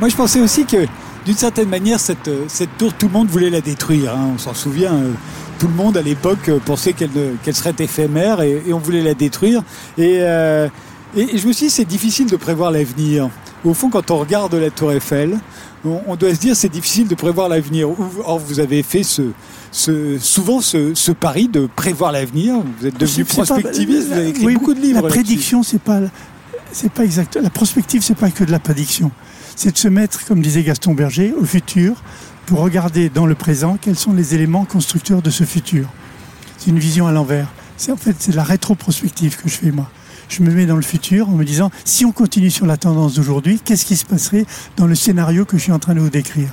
[0.00, 0.86] Moi, je pensais aussi que,
[1.24, 4.12] d'une certaine manière, cette, euh, cette tour, tout le monde voulait la détruire.
[4.12, 4.32] hein.
[4.34, 4.92] On s'en souvient.
[4.92, 5.12] euh,
[5.60, 9.62] Tout le monde, à l'époque, euh, pensait qu'elle serait éphémère et, on voulait la détruire.
[9.98, 13.30] Et, et, et je me suis dit, c'est difficile de prévoir l'avenir.
[13.64, 15.38] Au fond, quand on regarde la Tour Eiffel,
[15.86, 17.88] on, on doit se dire, c'est difficile de prévoir l'avenir.
[18.24, 19.22] Or, vous avez fait ce,
[19.72, 22.56] ce, souvent ce, ce pari de prévoir l'avenir.
[22.80, 25.00] Vous êtes devenu pas- prospectiviste, vous avez écrit oui, beaucoup de livres.
[25.02, 26.00] La prédiction, c'est pas,
[26.72, 27.36] c'est pas exact.
[27.36, 29.10] La prospective, c'est pas que de la prédiction.
[29.56, 31.94] C'est de se mettre, comme disait Gaston Berger, au futur
[32.46, 35.88] pour regarder dans le présent quels sont les éléments constructeurs de ce futur.
[36.58, 37.48] C'est une vision à l'envers.
[37.78, 39.88] C'est en fait c'est de la rétroprospective que je fais moi.
[40.28, 43.14] Je me mets dans le futur en me disant si on continue sur la tendance
[43.14, 44.46] d'aujourd'hui, qu'est-ce qui se passerait
[44.76, 46.48] dans le scénario que je suis en train de vous décrire?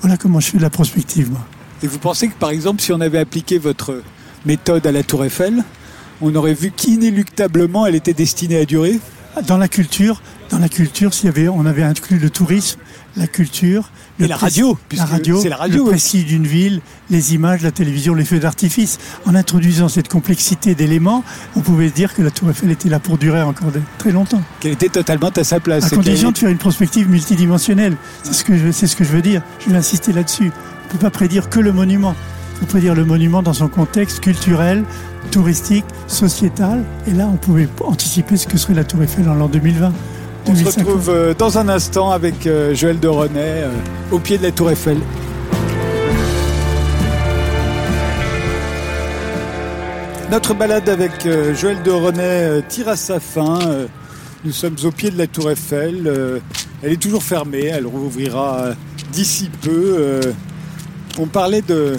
[0.00, 1.44] Voilà comment je fais de la prospective moi.
[1.82, 4.02] Et vous pensez que, par exemple, si on avait appliqué votre
[4.46, 5.62] méthode à la Tour Eiffel,
[6.20, 8.98] on aurait vu qu'inéluctablement elle était destinée à durer?
[9.46, 10.20] Dans la culture,
[10.50, 12.78] dans la culture, s'il y avait, on avait inclus le tourisme,
[13.16, 15.88] la culture, Et le la radio, la radio, c'est la radio, le oui.
[15.90, 16.80] précis d'une ville,
[17.10, 18.98] les images, la télévision, les feux d'artifice.
[19.26, 21.24] En introduisant cette complexité d'éléments,
[21.56, 24.42] on pouvait dire que la Tour Eiffel était là pour durer encore de- très longtemps.
[24.60, 25.84] Qu'elle était totalement à sa place.
[25.84, 27.96] À et condition de faire une prospective multidimensionnelle.
[28.22, 29.42] C'est ce que je, c'est ce que je veux dire.
[29.64, 30.50] Je vais insister là-dessus.
[30.52, 32.14] On ne peut pas prédire que le monument.
[32.54, 34.82] Il faut prédire le monument dans son contexte culturel,
[35.28, 36.84] touristique, sociétal.
[37.06, 39.92] Et là, on pouvait anticiper ce que serait la Tour Eiffel en l'an 2020.
[40.46, 40.86] On se 2050.
[40.86, 43.70] retrouve euh, dans un instant avec euh, Joël de René euh,
[44.10, 44.98] au pied de la Tour Eiffel.
[50.30, 53.58] Notre balade avec Joël de René tire à sa fin.
[54.44, 56.40] Nous sommes au pied de la Tour Eiffel.
[56.82, 57.64] Elle est toujours fermée.
[57.64, 58.74] Elle rouvrira
[59.10, 60.20] d'ici peu.
[61.18, 61.96] On parlait de,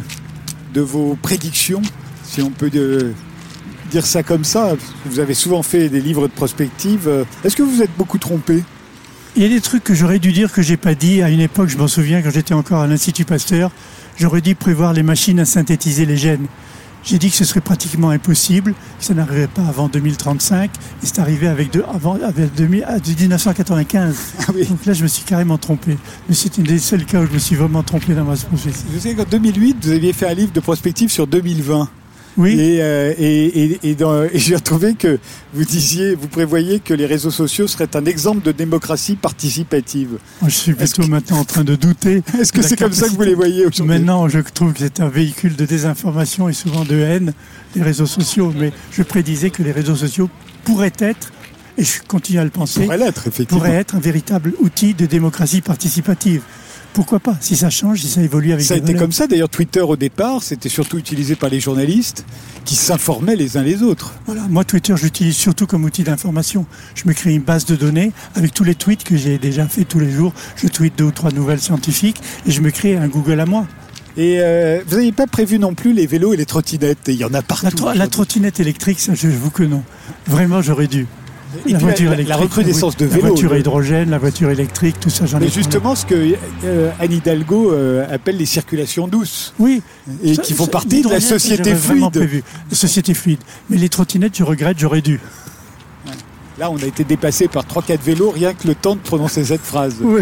[0.75, 1.82] de vos prédictions,
[2.30, 3.11] si on peut euh,
[3.89, 4.75] dire ça comme ça.
[5.05, 7.07] Vous avez souvent fait des livres de prospective.
[7.07, 8.63] Euh, Est-ce que vous vous êtes beaucoup trompé
[9.36, 11.23] Il y a des trucs que j'aurais dû dire que j'ai pas dit.
[11.23, 13.71] À une époque, je m'en souviens, quand j'étais encore à l'Institut Pasteur,
[14.17, 16.45] j'aurais dû prévoir les machines à synthétiser les gènes.
[17.03, 21.17] J'ai dit que ce serait pratiquement impossible, que ça n'arriverait pas avant 2035, et c'est
[21.19, 24.17] arrivé avec, de, avant, avec 2000 ah, 1995.
[24.39, 24.65] Ah oui.
[24.65, 25.97] Donc là, je me suis carrément trompé.
[26.27, 28.84] Mais c'était un des seuls cas où je me suis vraiment trompé dans ma prophétie.
[28.93, 31.89] Je sais qu'en 2008, vous aviez fait un livre de prospective sur 2020.
[32.39, 35.19] Oui, Et, euh, et, et, et dans- et j'ai retrouvé que
[35.53, 40.17] vous disiez, vous prévoyez que les réseaux sociaux seraient un exemple de démocratie participative.
[40.43, 42.23] je suis plutôt que- maintenant en train de douter.
[42.39, 44.99] Est-ce que c'est comme ça que vous les voyez aujourd'hui Maintenant, je trouve que c'est
[45.01, 47.33] un véhicule de désinformation et souvent de haine,
[47.75, 48.53] les réseaux sociaux.
[48.57, 50.29] Mais je prédisais que les réseaux sociaux
[50.63, 51.31] pourraient être,
[51.77, 53.59] et je continue à le penser, pourrait l'être, effectivement.
[53.63, 56.41] pourraient être un véritable outil de démocratie participative.
[56.93, 59.01] Pourquoi pas Si ça change, si ça évolue avec Ça a été valeurs.
[59.01, 59.27] comme ça.
[59.27, 62.25] D'ailleurs, Twitter au départ, c'était surtout utilisé par les journalistes
[62.65, 64.13] qui s'informaient les uns les autres.
[64.25, 66.65] Voilà, moi Twitter, je l'utilise surtout comme outil d'information.
[66.95, 69.85] Je me crée une base de données avec tous les tweets que j'ai déjà fait
[69.85, 70.33] tous les jours.
[70.55, 73.65] Je tweete deux ou trois nouvelles scientifiques et je me crée un Google à moi.
[74.17, 77.07] Et euh, vous n'avez pas prévu non plus les vélos et les trottinettes?
[77.07, 77.65] Et il y en a partout.
[77.65, 79.83] La, tro- la trottinette électrique, ça, je vous que non.
[80.27, 81.05] Vraiment, j'aurais dû.
[81.65, 84.99] Et puis la- la- la recrudescence de la vélos, voiture à hydrogène, la voiture électrique,
[84.99, 85.61] tout ça, j'en ai Mais parlé.
[85.63, 89.81] justement, ce que euh, Anne Hidalgo euh, appelle les circulations douces Oui.
[90.23, 92.43] et Ça- qui font partie de la société fluide.
[92.69, 93.39] La société fluide.
[93.69, 95.19] Mais les trottinettes, je regrette, j'aurais dû.
[96.59, 99.61] Là, on a été dépassé par 3-4 vélos rien que le temps de prononcer cette
[99.63, 99.95] phrase.
[100.01, 100.21] Oui.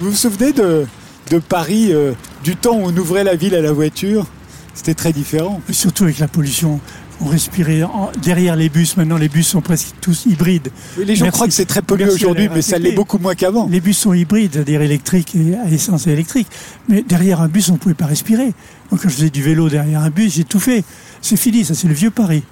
[0.00, 0.86] Vous vous souvenez de,
[1.30, 2.12] de Paris, euh,
[2.42, 4.26] du temps où on ouvrait la ville à la voiture?
[4.74, 5.60] C'était très différent.
[5.70, 6.80] Surtout avec la pollution.
[7.20, 8.96] On respirait en- derrière les bus.
[8.98, 10.68] Maintenant, les bus sont presque tous hybrides.
[10.98, 11.32] Oui, les gens Merci.
[11.36, 13.66] croient que c'est très pollué aujourd'hui, mais ça l'est beaucoup moins qu'avant.
[13.70, 16.46] Les bus sont hybrides, c'est-à-dire électriques et à essence et électrique.
[16.88, 18.52] Mais derrière un bus, on ne pouvait pas respirer.
[18.90, 20.84] Moi, quand je faisais du vélo derrière un bus, j'ai tout fait.
[21.22, 22.42] C'est fini, ça, c'est le vieux Paris.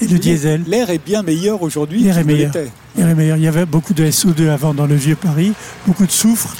[0.00, 0.62] et le diesel.
[0.66, 2.68] L'air est bien meilleur aujourd'hui qu'il l'était.
[2.96, 3.36] L'air est meilleur.
[3.38, 5.52] Il y avait beaucoup de SO2 avant dans le vieux Paris,
[5.86, 6.56] beaucoup de soufre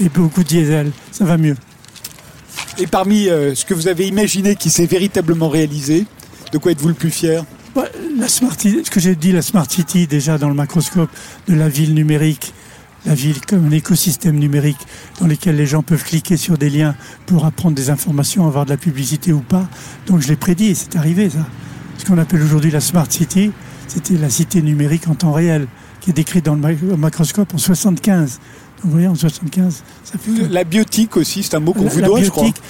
[0.00, 0.92] et beaucoup de diesel.
[1.10, 1.56] Ça va mieux.
[2.78, 6.06] Et parmi euh, ce que vous avez imaginé qui s'est véritablement réalisé,
[6.52, 7.44] de quoi êtes-vous le plus fier
[7.74, 11.10] Ouais, La smart, ce que j'ai dit, la Smart City, déjà dans le macroscope
[11.48, 12.54] de la ville numérique,
[13.04, 14.86] la ville comme un écosystème numérique
[15.20, 16.94] dans lequel les gens peuvent cliquer sur des liens
[17.26, 19.68] pour apprendre des informations, avoir de la publicité ou pas.
[20.06, 21.46] Donc je l'ai prédit et c'est arrivé ça.
[21.98, 23.52] Ce qu'on appelle aujourd'hui la Smart City,
[23.86, 25.68] c'était la cité numérique en temps réel,
[26.00, 28.40] qui est décrite dans le macroscope en 75.
[28.86, 30.48] Vous voyez, en 75, ça fait...
[30.48, 32.44] La biotique aussi, c'est un mot qu'on vous doit, je crois.
[32.44, 32.62] biotique,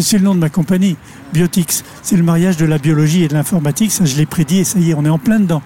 [0.00, 0.96] c'est le nom de ma compagnie,
[1.34, 1.84] Biotix.
[2.02, 3.92] C'est le mariage de la biologie et de l'informatique.
[3.92, 5.60] Ça, je l'ai prédit et ça y est, on est en plein dedans.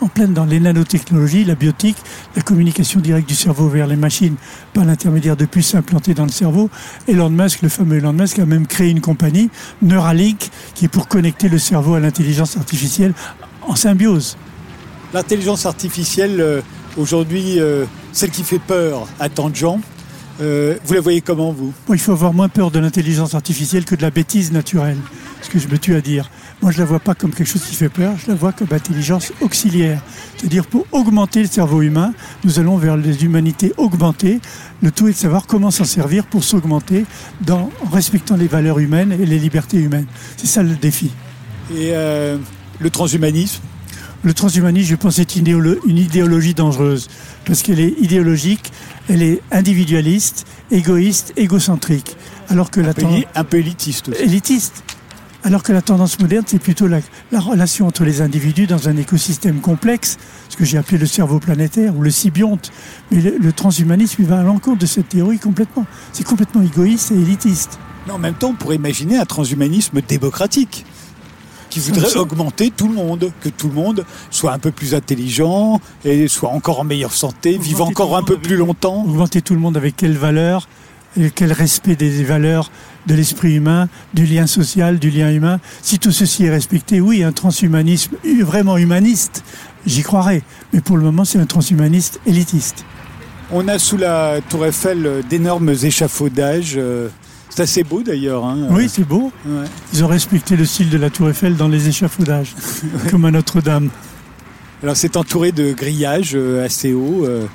[0.00, 0.44] En plein dedans.
[0.44, 1.96] Les nanotechnologies, la biotique,
[2.34, 4.34] la communication directe du cerveau vers les machines
[4.74, 6.68] par l'intermédiaire de puces implantées dans le cerveau.
[7.06, 9.50] Elon Musk, le fameux Elon Musk, a même créé une compagnie,
[9.82, 13.14] Neuralink, qui est pour connecter le cerveau à l'intelligence artificielle
[13.62, 14.36] en symbiose.
[15.14, 16.60] L'intelligence artificielle, euh,
[16.98, 19.80] aujourd'hui, euh, celle qui fait peur à tant de gens,
[20.40, 21.72] euh, vous la voyez comment, vous?
[21.92, 24.98] Il faut avoir moins peur de l'intelligence artificielle que de la bêtise naturelle,
[25.42, 26.30] ce que je me tue à dire.
[26.62, 28.68] Moi, je la vois pas comme quelque chose qui fait peur, je la vois comme
[28.70, 30.00] intelligence auxiliaire.
[30.36, 32.12] C'est-à-dire, pour augmenter le cerveau humain,
[32.44, 34.40] nous allons vers les humanités augmentées.
[34.80, 37.04] Le tout est de savoir comment s'en servir pour s'augmenter
[37.50, 40.06] en respectant les valeurs humaines et les libertés humaines.
[40.36, 41.10] C'est ça le défi.
[41.72, 42.38] Et euh,
[42.78, 43.60] le transhumanisme?
[44.24, 47.08] Le transhumanisme, je pense, est une idéolo- une idéologie dangereuse.
[47.46, 48.72] Parce qu'elle est idéologique,
[49.08, 52.16] elle est individualiste, égoïste, égocentrique.
[52.48, 54.20] Alors que la peu, tendance- un peu élitiste aussi.
[54.22, 54.82] élitiste.
[55.44, 56.98] Alors que la tendance moderne, c'est plutôt la,
[57.30, 61.38] la relation entre les individus dans un écosystème complexe, ce que j'ai appelé le cerveau
[61.38, 62.72] planétaire ou le sybionte.
[63.12, 65.86] Mais le, le transhumanisme, il va à l'encontre de cette théorie complètement.
[66.12, 67.78] C'est complètement égoïste et élitiste.
[68.06, 70.84] Mais en même temps, on pourrait imaginer un transhumanisme démocratique
[71.70, 74.94] qui voudrait Ça- augmenter tout le monde, que tout le monde soit un peu plus
[74.94, 79.04] intelligent et soit encore en meilleure santé, Augmenter vive encore un peu avec- plus longtemps.
[79.06, 80.68] Augmenter tout le monde avec quelle valeur,
[81.18, 82.70] et quel respect des valeurs
[83.06, 85.58] de l'esprit humain, du lien social, du lien humain.
[85.82, 89.42] Si tout ceci est respecté, oui, un transhumanisme hu- vraiment humaniste,
[89.86, 90.42] j'y croirais.
[90.72, 92.84] Mais pour le moment, c'est un transhumaniste élitiste.
[93.50, 96.78] On a sous la tour Eiffel euh, d'énormes échafaudages.
[97.50, 98.44] C'est assez beau d'ailleurs.
[98.44, 98.66] hein.
[98.70, 99.32] Oui, c'est beau.
[99.46, 99.64] Ouais.
[99.92, 102.54] Ils ont respecté le style de la Tour Eiffel dans les échafaudages,
[103.10, 103.90] comme à Notre-Dame.
[104.82, 107.24] Alors c'est entouré de grillages euh, assez hauts.
[107.26, 107.46] euh.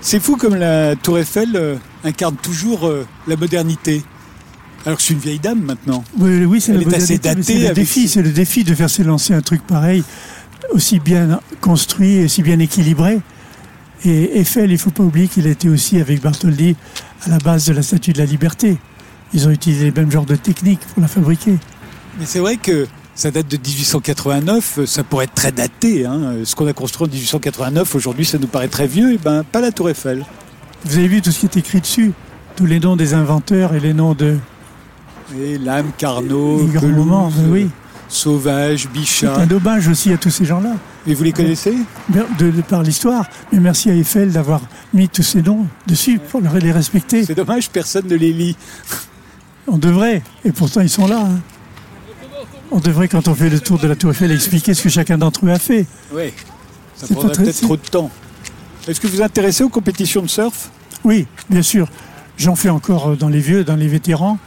[0.00, 2.92] C'est fou comme la tour Eiffel euh, incarne toujours
[3.26, 4.02] la modernité.
[4.84, 6.04] Alors que je suis une vieille dame maintenant.
[6.18, 8.22] Oui, oui c'est Elle la est assez modernité, mais datée C'est le avec défi, c'est
[8.22, 10.04] le défi de faire s'élancer un truc pareil,
[10.72, 13.20] aussi bien construit, aussi bien équilibré.
[14.04, 16.76] Et Eiffel, il faut pas oublier qu'il était aussi avec Bartholdi
[17.24, 18.76] à la base de la Statue de la Liberté.
[19.34, 21.56] Ils ont utilisé les mêmes genres de techniques pour la fabriquer.
[22.18, 26.06] Mais c'est vrai que ça date de 1889, euh, ça pourrait être très daté.
[26.06, 26.36] hein.
[26.44, 29.60] Ce qu'on a construit en 1889, aujourd'hui ça nous paraît très vieux, et ben pas
[29.60, 30.24] la tour Eiffel.
[30.84, 32.12] Vous avez vu tout ce qui est écrit dessus?
[32.56, 34.36] Tous les noms des inventeurs et les noms de...
[35.40, 37.68] Et Lame, Carnot, Pelouse, oui.
[38.08, 39.34] Sauvage, C'est Bichat.
[39.36, 40.74] un hommage aussi à tous ces gens-là.
[41.06, 41.74] Et vous les connaissez?
[42.10, 43.26] de, de par l'histoire.
[43.50, 44.60] Mais merci à Eiffel d'avoir
[44.92, 47.24] mis tous ces noms dessus pour les respecter.
[47.24, 48.56] C'est dommage, personne ne les lit.
[49.66, 51.20] On devrait, et pourtant ils sont là.
[51.20, 51.40] hein.
[52.70, 55.16] On devrait, quand on fait le tour de la Tour Eiffel, expliquer ce que chacun
[55.16, 55.86] d'entre eux a fait.
[56.12, 56.32] Oui,
[56.96, 58.10] ça C'est prendrait peut-être trop de temps.
[58.88, 60.70] Est-ce que vous vous intéressez aux compétitions de surf?
[61.04, 61.88] Oui, bien sûr.
[62.36, 64.38] J'en fais encore euh, dans les vieux, dans les vétérans.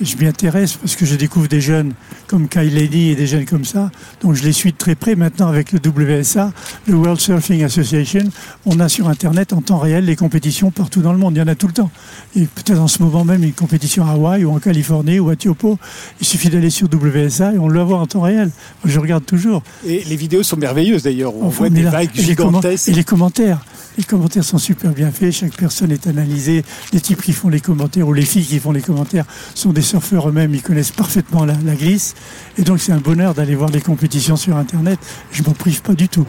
[0.00, 1.94] Et je m'y intéresse parce que je découvre des jeunes
[2.26, 3.90] comme Kyle Lady et des jeunes comme ça.
[4.22, 5.14] Donc je les suis de très près.
[5.14, 6.52] Maintenant avec le WSA,
[6.86, 8.24] le World Surfing Association,
[8.64, 11.34] on a sur Internet en temps réel les compétitions partout dans le monde.
[11.36, 11.90] Il y en a tout le temps.
[12.34, 15.36] Et peut-être en ce moment même une compétition à Hawaï ou en Californie ou à
[15.36, 15.78] Tiopo.
[16.20, 18.50] Il suffit d'aller sur WSA et on le voit en temps réel.
[18.84, 19.62] Moi, je regarde toujours.
[19.86, 21.34] Et les vidéos sont merveilleuses d'ailleurs.
[21.34, 22.88] On Enfin, voit des là, vagues et gigantesques.
[22.88, 23.64] Et les commentaires.
[23.98, 25.32] Les commentaires sont super bien faits.
[25.32, 26.64] Chaque personne est analysée.
[26.92, 29.24] Les types qui font les commentaires ou les filles qui font les commentaires
[29.54, 30.54] sont des surfeurs eux-mêmes.
[30.54, 32.14] Ils connaissent parfaitement la, la glisse.
[32.58, 34.98] Et donc, c'est un bonheur d'aller voir les compétitions sur Internet.
[35.32, 36.26] Je m'en prive pas du tout.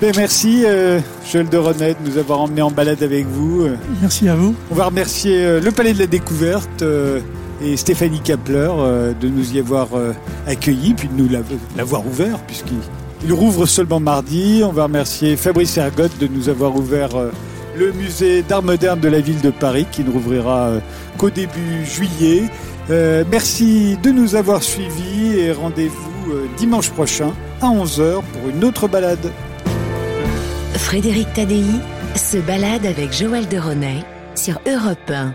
[0.00, 3.66] Ben, merci euh, Joël de Renet de nous avoir emmenés en balade avec vous.
[4.00, 4.54] Merci à vous.
[4.70, 7.20] On va remercier euh, le Palais de la Découverte euh,
[7.62, 8.70] et Stéphanie Kapler
[9.20, 9.88] de nous y avoir
[10.46, 11.44] accueillis, puis de nous l'av-
[11.76, 12.78] l'avoir ouvert, puisqu'il
[13.22, 14.62] il rouvre seulement mardi.
[14.64, 17.10] On va remercier Fabrice Ergotte de nous avoir ouvert
[17.76, 20.70] le musée d'art moderne de la ville de Paris, qui ne rouvrira
[21.18, 22.44] qu'au début juillet.
[22.90, 28.64] Euh, merci de nous avoir suivis et rendez-vous euh, dimanche prochain à 11h pour une
[28.64, 29.30] autre balade.
[30.74, 31.64] Frédéric Tadei
[32.16, 35.34] se balade avec Joël de René sur Europe 1.